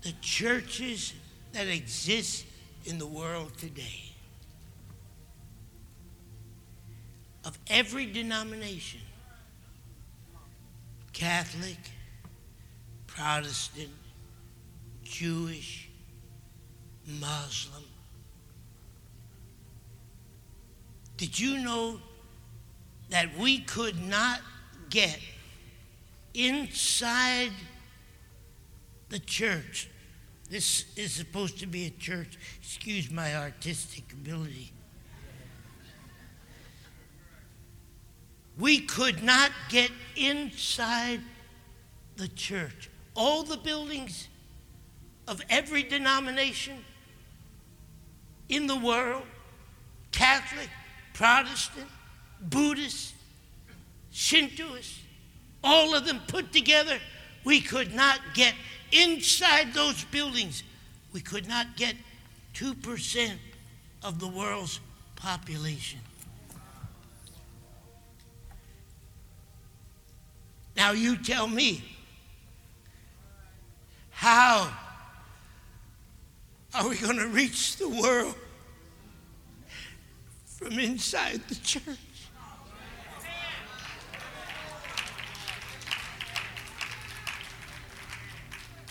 [0.00, 1.12] the churches
[1.52, 2.46] that exist
[2.86, 4.09] in the world today,
[7.44, 9.00] of every denomination
[11.12, 11.78] Catholic,
[13.06, 13.90] Protestant,
[15.02, 15.88] Jewish,
[17.06, 17.82] Muslim.
[21.16, 22.00] Did you know
[23.10, 24.40] that we could not
[24.88, 25.18] get
[26.32, 27.50] inside
[29.10, 29.90] the church?
[30.48, 32.38] This is supposed to be a church.
[32.62, 34.72] Excuse my artistic ability.
[38.58, 41.20] We could not get inside
[42.16, 42.90] the church.
[43.14, 44.28] All the buildings
[45.26, 46.84] of every denomination
[48.48, 49.22] in the world
[50.12, 50.68] Catholic,
[51.14, 51.86] Protestant,
[52.42, 53.14] Buddhist,
[54.12, 54.98] Shintoist,
[55.62, 56.98] all of them put together
[57.44, 58.54] we could not get
[58.92, 60.62] inside those buildings.
[61.12, 61.94] We could not get
[62.54, 63.32] 2%
[64.02, 64.80] of the world's
[65.16, 66.00] population.
[70.80, 71.84] Now you tell me,
[74.08, 74.72] how
[76.72, 78.34] are we going to reach the world
[80.46, 81.84] from inside the church?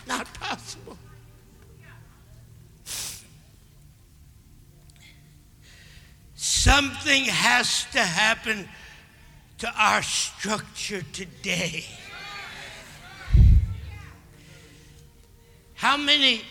[0.08, 0.96] Not possible.
[6.36, 8.70] Something has to happen
[9.60, 11.86] to our structure today.
[15.76, 16.42] How many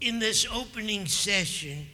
[0.00, 1.86] in this opening session,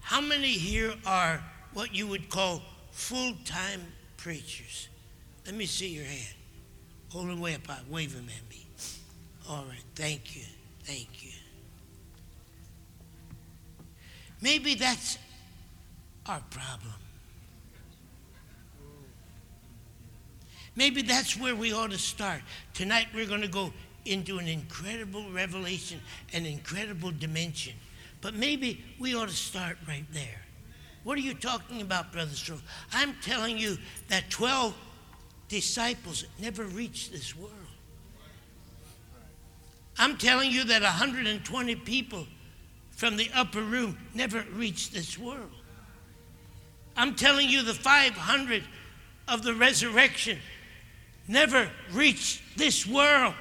[0.00, 3.80] how many here are what you would call full time
[4.16, 4.88] preachers?
[5.46, 6.34] Let me see your hand.
[7.10, 7.80] Hold them way up high.
[7.88, 8.66] Wave them at me.
[9.48, 9.84] All right.
[9.94, 10.44] Thank you.
[10.84, 11.32] Thank you.
[14.40, 15.18] Maybe that's
[16.26, 16.92] our problem.
[20.78, 22.40] Maybe that's where we ought to start.
[22.72, 23.72] Tonight we're going to go
[24.04, 26.00] into an incredible revelation,
[26.32, 27.72] an incredible dimension.
[28.20, 30.40] But maybe we ought to start right there.
[31.02, 32.60] What are you talking about, Brother Stroh?
[32.92, 33.76] I'm telling you
[34.06, 34.72] that 12
[35.48, 37.52] disciples never reached this world.
[39.98, 42.24] I'm telling you that 120 people
[42.92, 45.50] from the upper room never reached this world.
[46.96, 48.62] I'm telling you the 500
[49.26, 50.38] of the resurrection
[51.28, 53.34] never reached this world.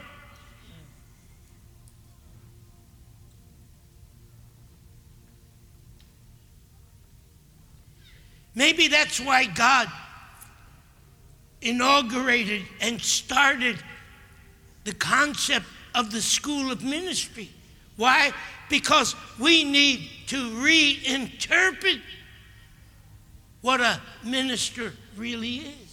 [8.54, 9.88] Maybe that's why God
[11.62, 13.78] inaugurated and started
[14.84, 17.50] the concept of the school of ministry.
[17.98, 18.32] Why?
[18.70, 22.02] Because we need to reinterpret
[23.62, 25.87] what a minister really is.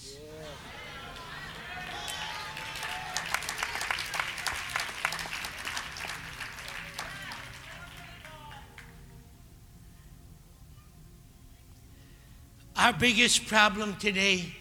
[12.77, 14.53] Our biggest problem today,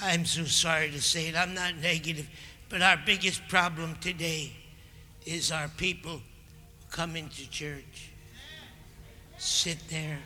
[0.00, 2.26] I'm so sorry to say it, I'm not negative,
[2.70, 4.52] but our biggest problem today
[5.26, 6.22] is our people
[6.90, 8.10] come into church,
[9.36, 10.20] sit there,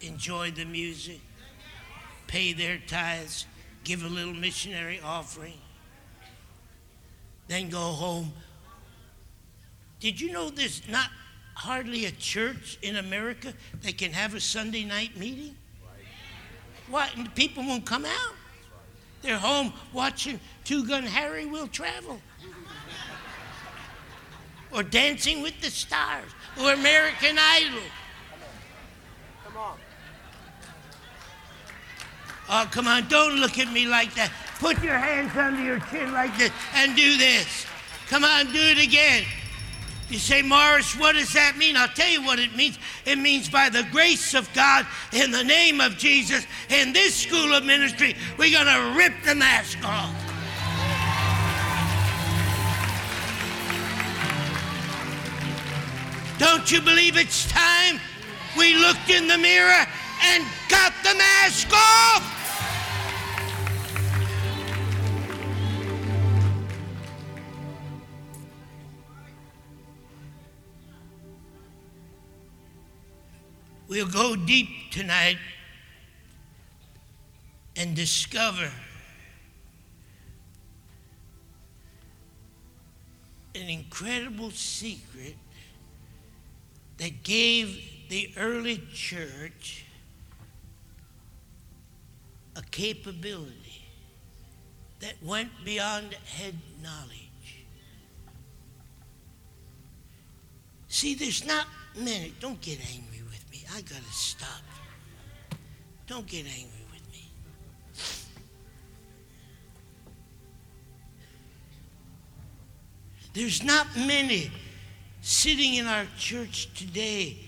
[0.00, 1.20] enjoy the music,
[2.26, 3.46] pay their tithes,
[3.84, 5.58] give a little missionary offering,
[7.46, 8.32] then go home.
[10.00, 11.10] Did you know there's not
[11.60, 13.52] hardly a church in America
[13.82, 15.54] that can have a Sunday night meeting?
[16.88, 17.10] Why?
[17.34, 18.34] People won't come out.
[19.20, 22.18] They're home watching Two Gun Harry Will Travel.
[24.72, 26.30] or Dancing with the Stars.
[26.58, 27.82] Or American Idol.
[29.44, 29.78] Come on.
[32.48, 34.32] Oh, come on, don't look at me like that.
[34.60, 37.66] Put your hands under your chin like this and do this.
[38.08, 39.24] Come on, do it again.
[40.10, 41.76] You say, Morris, what does that mean?
[41.76, 42.80] I'll tell you what it means.
[43.06, 47.54] It means by the grace of God, in the name of Jesus, in this school
[47.54, 50.12] of ministry, we're going to rip the mask off.
[56.40, 58.00] Don't you believe it's time
[58.58, 59.86] we looked in the mirror
[60.24, 62.39] and got the mask off?
[73.90, 75.38] We'll go deep tonight
[77.74, 78.70] and discover
[83.56, 85.34] an incredible secret
[86.98, 89.84] that gave the early church
[92.54, 93.88] a capability
[95.00, 97.64] that went beyond head knowledge.
[100.86, 101.66] See, there's not
[101.96, 103.10] many, don't get angry
[103.74, 104.62] I got to stop.
[106.06, 107.30] Don't get angry with me.
[113.32, 114.50] There's not many
[115.20, 117.38] sitting in our church today.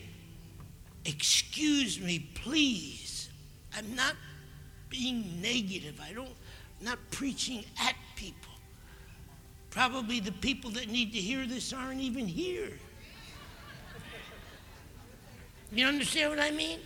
[1.05, 3.29] Excuse me, please.
[3.77, 4.15] I'm not
[4.89, 6.01] being negative.
[6.01, 6.29] I don't
[6.83, 8.53] I'm not preaching at people.
[9.71, 12.73] Probably the people that need to hear this aren't even here.
[15.75, 16.79] You understand what I mean?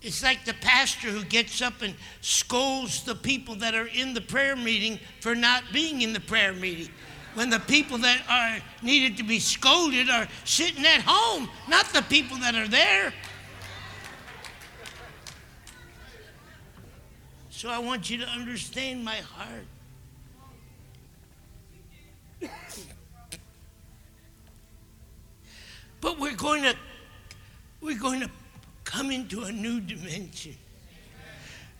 [0.00, 4.20] It's like the pastor who gets up and scolds the people that are in the
[4.20, 6.88] prayer meeting for not being in the prayer meeting.
[7.34, 12.02] When the people that are needed to be scolded are sitting at home, not the
[12.02, 13.12] people that are there.
[17.50, 19.64] So I want you to understand my heart.
[26.04, 26.76] But we're going to
[27.80, 28.28] we're going to
[28.84, 30.54] come into a new dimension.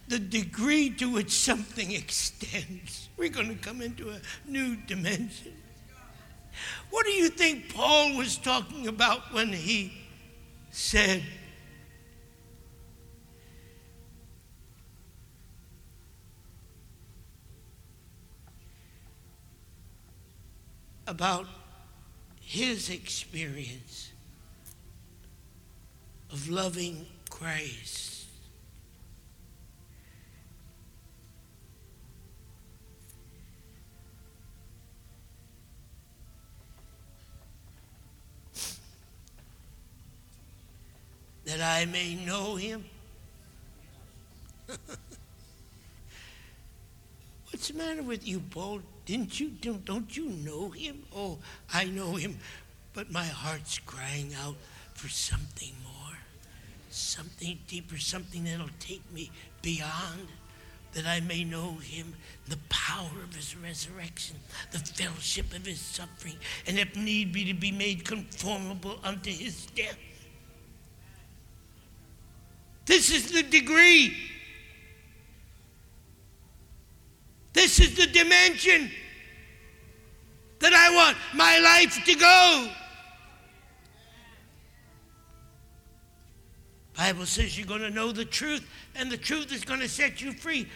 [0.08, 3.10] The degree to which something extends.
[3.18, 5.52] We're going to come into a new dimension.
[6.88, 9.92] What do you think Paul was talking about when he
[10.70, 11.22] said,
[21.06, 21.46] about
[22.40, 24.12] his experience
[26.30, 28.26] of loving Christ.
[41.44, 42.84] That I may know him.
[47.50, 48.80] What's the matter with you, Paul?
[49.06, 51.02] Didn't you don't, don't you know him?
[51.14, 51.38] Oh,
[51.72, 52.38] I know him,
[52.94, 54.56] but my heart's crying out
[54.94, 55.93] for something more
[56.94, 59.30] something deeper, something that'll take me
[59.62, 60.28] beyond,
[60.92, 62.14] that I may know him,
[62.48, 64.36] the power of his resurrection,
[64.70, 66.36] the fellowship of his suffering,
[66.66, 69.98] and if need be, to be made conformable unto his death.
[72.86, 74.14] This is the degree.
[77.54, 78.90] This is the dimension
[80.60, 82.70] that I want my life to go.
[86.96, 90.20] Bible says you're going to know the truth, and the truth is going to set
[90.20, 90.68] you free.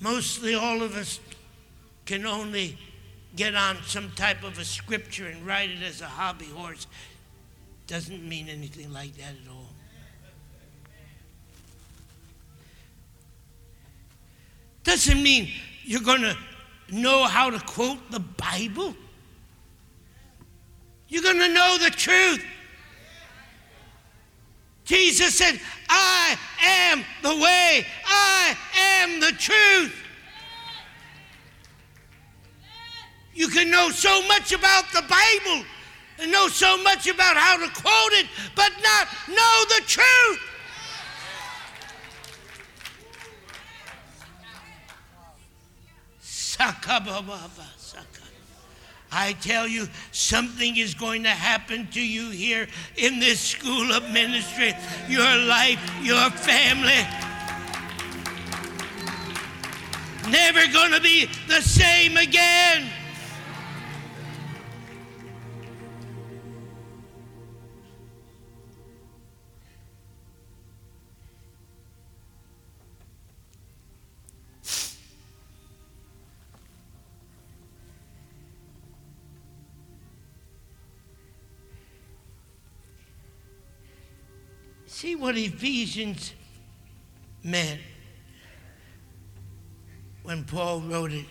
[0.00, 1.20] Mostly all of us
[2.06, 2.78] can only
[3.36, 6.86] get on some type of a scripture and write it as a hobby horse.
[7.86, 9.70] Doesn't mean anything like that at all.
[14.84, 15.48] Doesn't mean
[15.82, 16.36] you're going to
[16.90, 18.94] know how to quote the Bible.
[21.08, 22.42] You're going to know the truth.
[24.88, 25.60] Jesus said,
[25.90, 28.56] I am the way, I
[29.02, 29.94] am the truth.
[33.34, 35.66] You can know so much about the Bible
[36.18, 38.26] and know so much about how to quote it,
[38.56, 40.40] but not know the truth.
[46.22, 47.77] Sakababa.
[49.10, 54.10] I tell you, something is going to happen to you here in this school of
[54.10, 54.74] ministry.
[55.08, 57.06] Your life, your family.
[60.30, 62.90] Never going to be the same again.
[85.00, 86.32] See what Ephesians
[87.44, 87.80] meant
[90.24, 91.24] when Paul wrote it.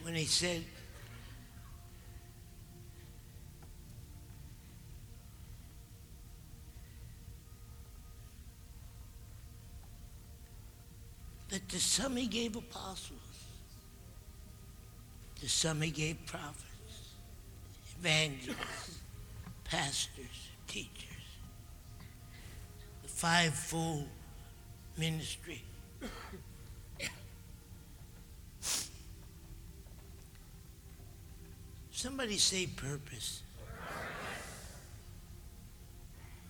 [0.00, 0.64] When he said,
[11.50, 13.20] that to some he gave apostles,
[15.42, 16.77] to some he gave prophets
[18.00, 18.98] evangelists,
[19.64, 21.26] pastors, teachers,
[23.02, 24.06] the fivefold
[24.96, 25.62] ministry.
[31.90, 33.42] Somebody say purpose.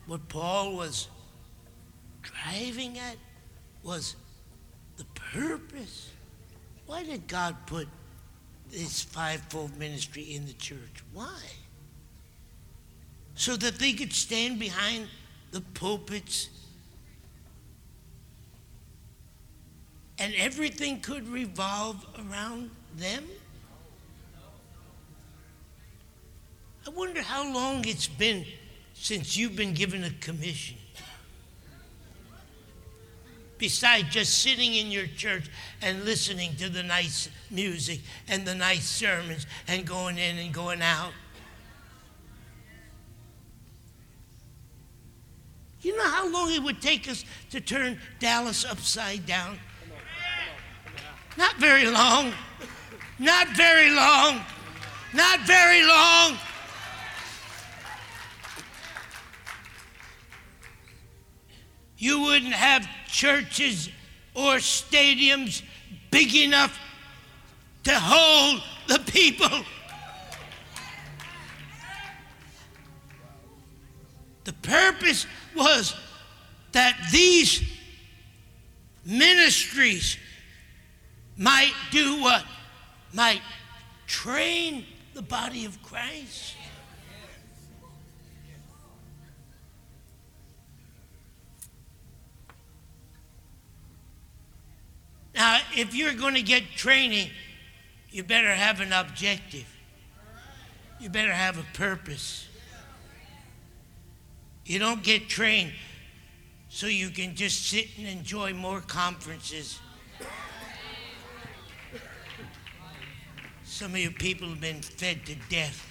[0.07, 1.09] What Paul was
[2.21, 3.17] driving at
[3.83, 4.15] was
[4.99, 6.11] the purpose.
[6.85, 7.89] Why did God put
[8.71, 11.03] this fivefold ministry in the church.
[11.13, 11.43] Why?
[13.35, 15.07] So that they could stand behind
[15.53, 16.51] the pulpits
[20.19, 23.25] and everything could revolve around them?
[26.87, 28.45] I wonder how long it's been
[28.95, 30.78] since you've been given a commission
[33.59, 35.51] besides just sitting in your church
[35.83, 40.83] and listening to the nice music and the nice sermons and going in and going
[40.83, 41.13] out.
[45.81, 49.59] You know how long it would take us to turn Dallas upside down?
[51.37, 52.33] Not very long.
[53.19, 54.41] Not very long.
[55.15, 56.37] Not very long.
[61.99, 63.91] You wouldn't have churches
[64.35, 65.63] or stadiums
[66.11, 66.79] big enough
[67.85, 69.65] to hold the people.
[74.45, 75.27] The purpose
[75.57, 75.95] was
[76.73, 77.63] that these
[79.05, 80.17] ministries
[81.37, 82.45] might do what?
[83.13, 83.43] Might
[84.07, 86.55] train the body of Christ.
[95.39, 97.31] Now, if you're going to get training,
[98.11, 99.67] you better have an objective.
[100.99, 102.49] You better have a purpose.
[104.67, 105.73] You don't get trained
[106.69, 109.79] so you can just sit and enjoy more conferences.
[113.63, 115.87] Some of you people have been fed to death.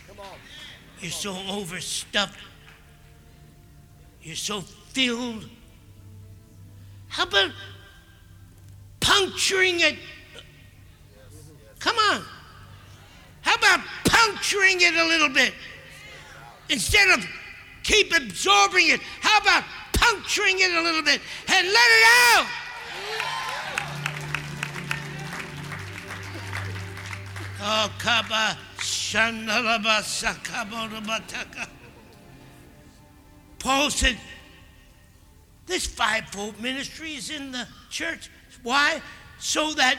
[0.99, 2.37] You're so overstuffed.
[4.21, 5.47] You're so filled.
[7.07, 7.51] How about
[9.07, 9.95] puncturing it.
[11.79, 12.21] Come on.
[13.41, 15.53] How about puncturing it a little bit?
[16.69, 17.25] Instead of
[17.83, 22.05] keep absorbing it, how about puncturing it a little bit and let it
[22.35, 22.47] out?
[27.59, 30.03] Oh, kaba shandalaba.
[33.59, 34.17] Paul said,
[35.65, 38.29] this fivefold ministry is in the church.
[38.67, 39.01] Why?
[39.39, 39.97] So that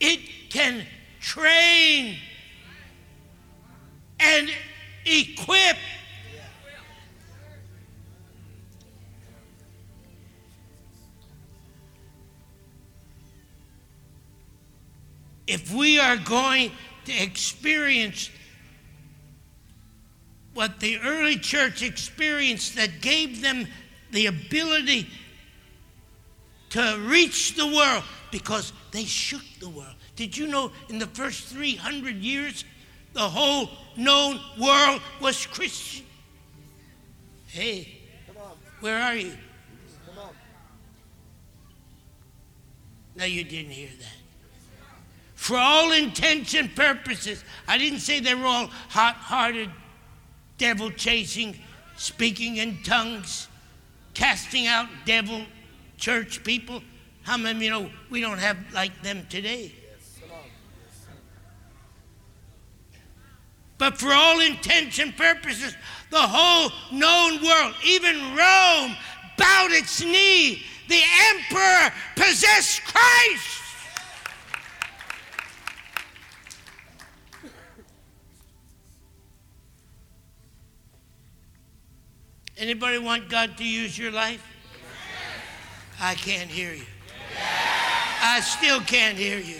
[0.00, 0.18] it
[0.50, 0.84] can
[1.20, 2.16] train
[4.18, 4.50] and
[5.06, 5.76] equip.
[15.46, 16.72] If we are going
[17.04, 18.28] to experience
[20.52, 23.68] what the early church experienced that gave them
[24.10, 25.08] the ability
[26.72, 29.94] to reach the world because they shook the world.
[30.16, 32.64] Did you know in the first 300 years,
[33.12, 36.06] the whole known world was Christian?
[37.46, 37.98] Hey,
[38.80, 39.32] where are you?
[43.16, 44.16] No, you didn't hear that.
[45.34, 49.68] For all intents and purposes, I didn't say they were all hot hearted,
[50.56, 51.58] devil chasing,
[51.96, 53.48] speaking in tongues.
[54.14, 55.42] casting out devil
[56.02, 56.82] church people.
[57.22, 59.72] How many you know we don't have like them today?
[63.78, 65.76] But for all intents and purposes,
[66.10, 68.96] the whole known world, even Rome,
[69.38, 70.62] bowed its knee.
[70.88, 71.00] The
[71.30, 73.60] emperor possessed Christ.
[82.56, 84.51] Anybody want God to use your life?
[86.04, 86.82] I can't hear you.
[88.20, 89.54] I still can't hear you.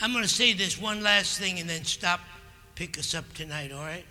[0.00, 2.20] I'm going to say this one last thing and then stop,
[2.76, 4.06] pick us up tonight, all right?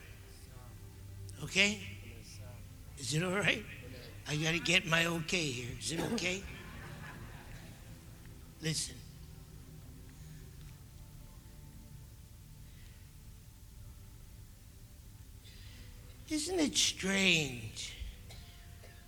[1.42, 1.80] Okay?
[2.98, 3.64] Is it all right?
[4.28, 5.72] I got to get my okay here.
[5.80, 6.44] Is it okay?
[8.62, 8.99] Listen.
[16.30, 17.96] Isn't it strange?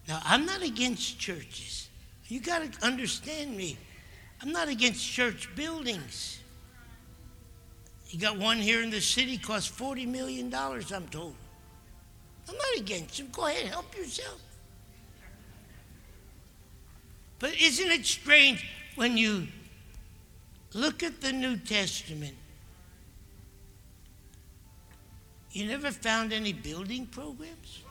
[0.08, 1.90] Now, I'm not against churches.
[2.28, 3.78] You got to understand me.
[4.42, 6.40] I'm not against church buildings.
[8.10, 11.36] You got one here in the city, cost $40 million, I'm told.
[12.50, 13.30] I'm not against them.
[13.32, 14.42] Go ahead, help yourself.
[17.40, 19.48] But isn't it strange when you
[20.74, 22.36] look at the New Testament?
[25.52, 27.84] You never found any building programs?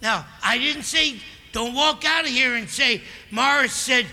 [0.00, 1.20] Now, I didn't say
[1.52, 4.06] don't walk out of here and say, Morris said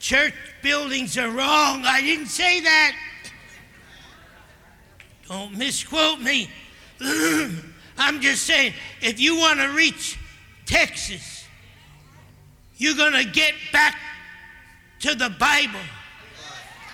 [0.00, 1.84] church buildings are wrong.
[1.84, 2.96] I didn't say that.
[5.28, 6.50] Don't misquote me.
[7.98, 10.18] I'm just saying, if you want to reach
[10.64, 11.44] Texas,
[12.76, 13.96] you're going to get back
[15.00, 15.80] to the Bible.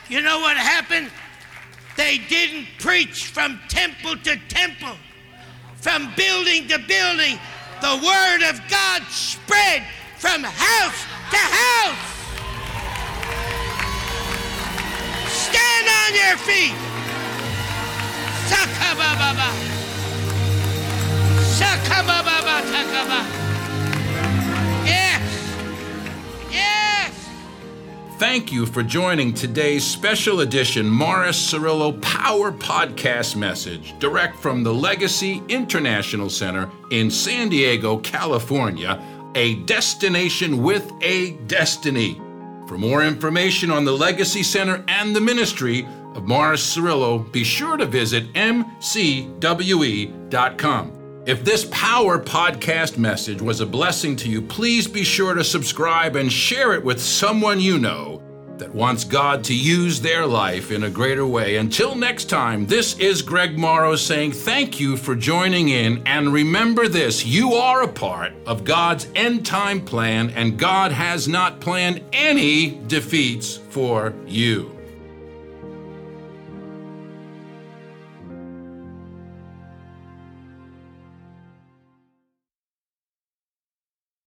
[0.09, 1.11] You know what happened?
[1.97, 4.97] They didn't preach from temple to temple,
[5.77, 7.39] from building to building.
[7.81, 9.85] The Word of God spread
[10.19, 12.15] from house to house.
[15.31, 16.75] Stand on your feet.
[24.85, 25.23] Yes.
[26.51, 26.84] Yes.
[28.19, 34.73] Thank you for joining today's special edition Morris Cerullo Power Podcast message, direct from the
[34.73, 39.03] Legacy International Center in San Diego, California,
[39.35, 42.15] a destination with a destiny.
[42.69, 45.85] For more information on the Legacy Center and the ministry
[46.15, 49.45] of Morris Cerullo, be sure to visit mcwe.com.
[51.27, 56.17] If this Power Podcast message was a blessing to you, please be sure to subscribe
[56.17, 58.21] and share it with someone you know
[58.59, 61.57] that wants God to use their life in a greater way.
[61.57, 66.03] Until next time, this is Greg Morrow saying thank you for joining in.
[66.05, 71.27] And remember this you are a part of God's end time plan, and God has
[71.27, 74.74] not planned any defeats for you.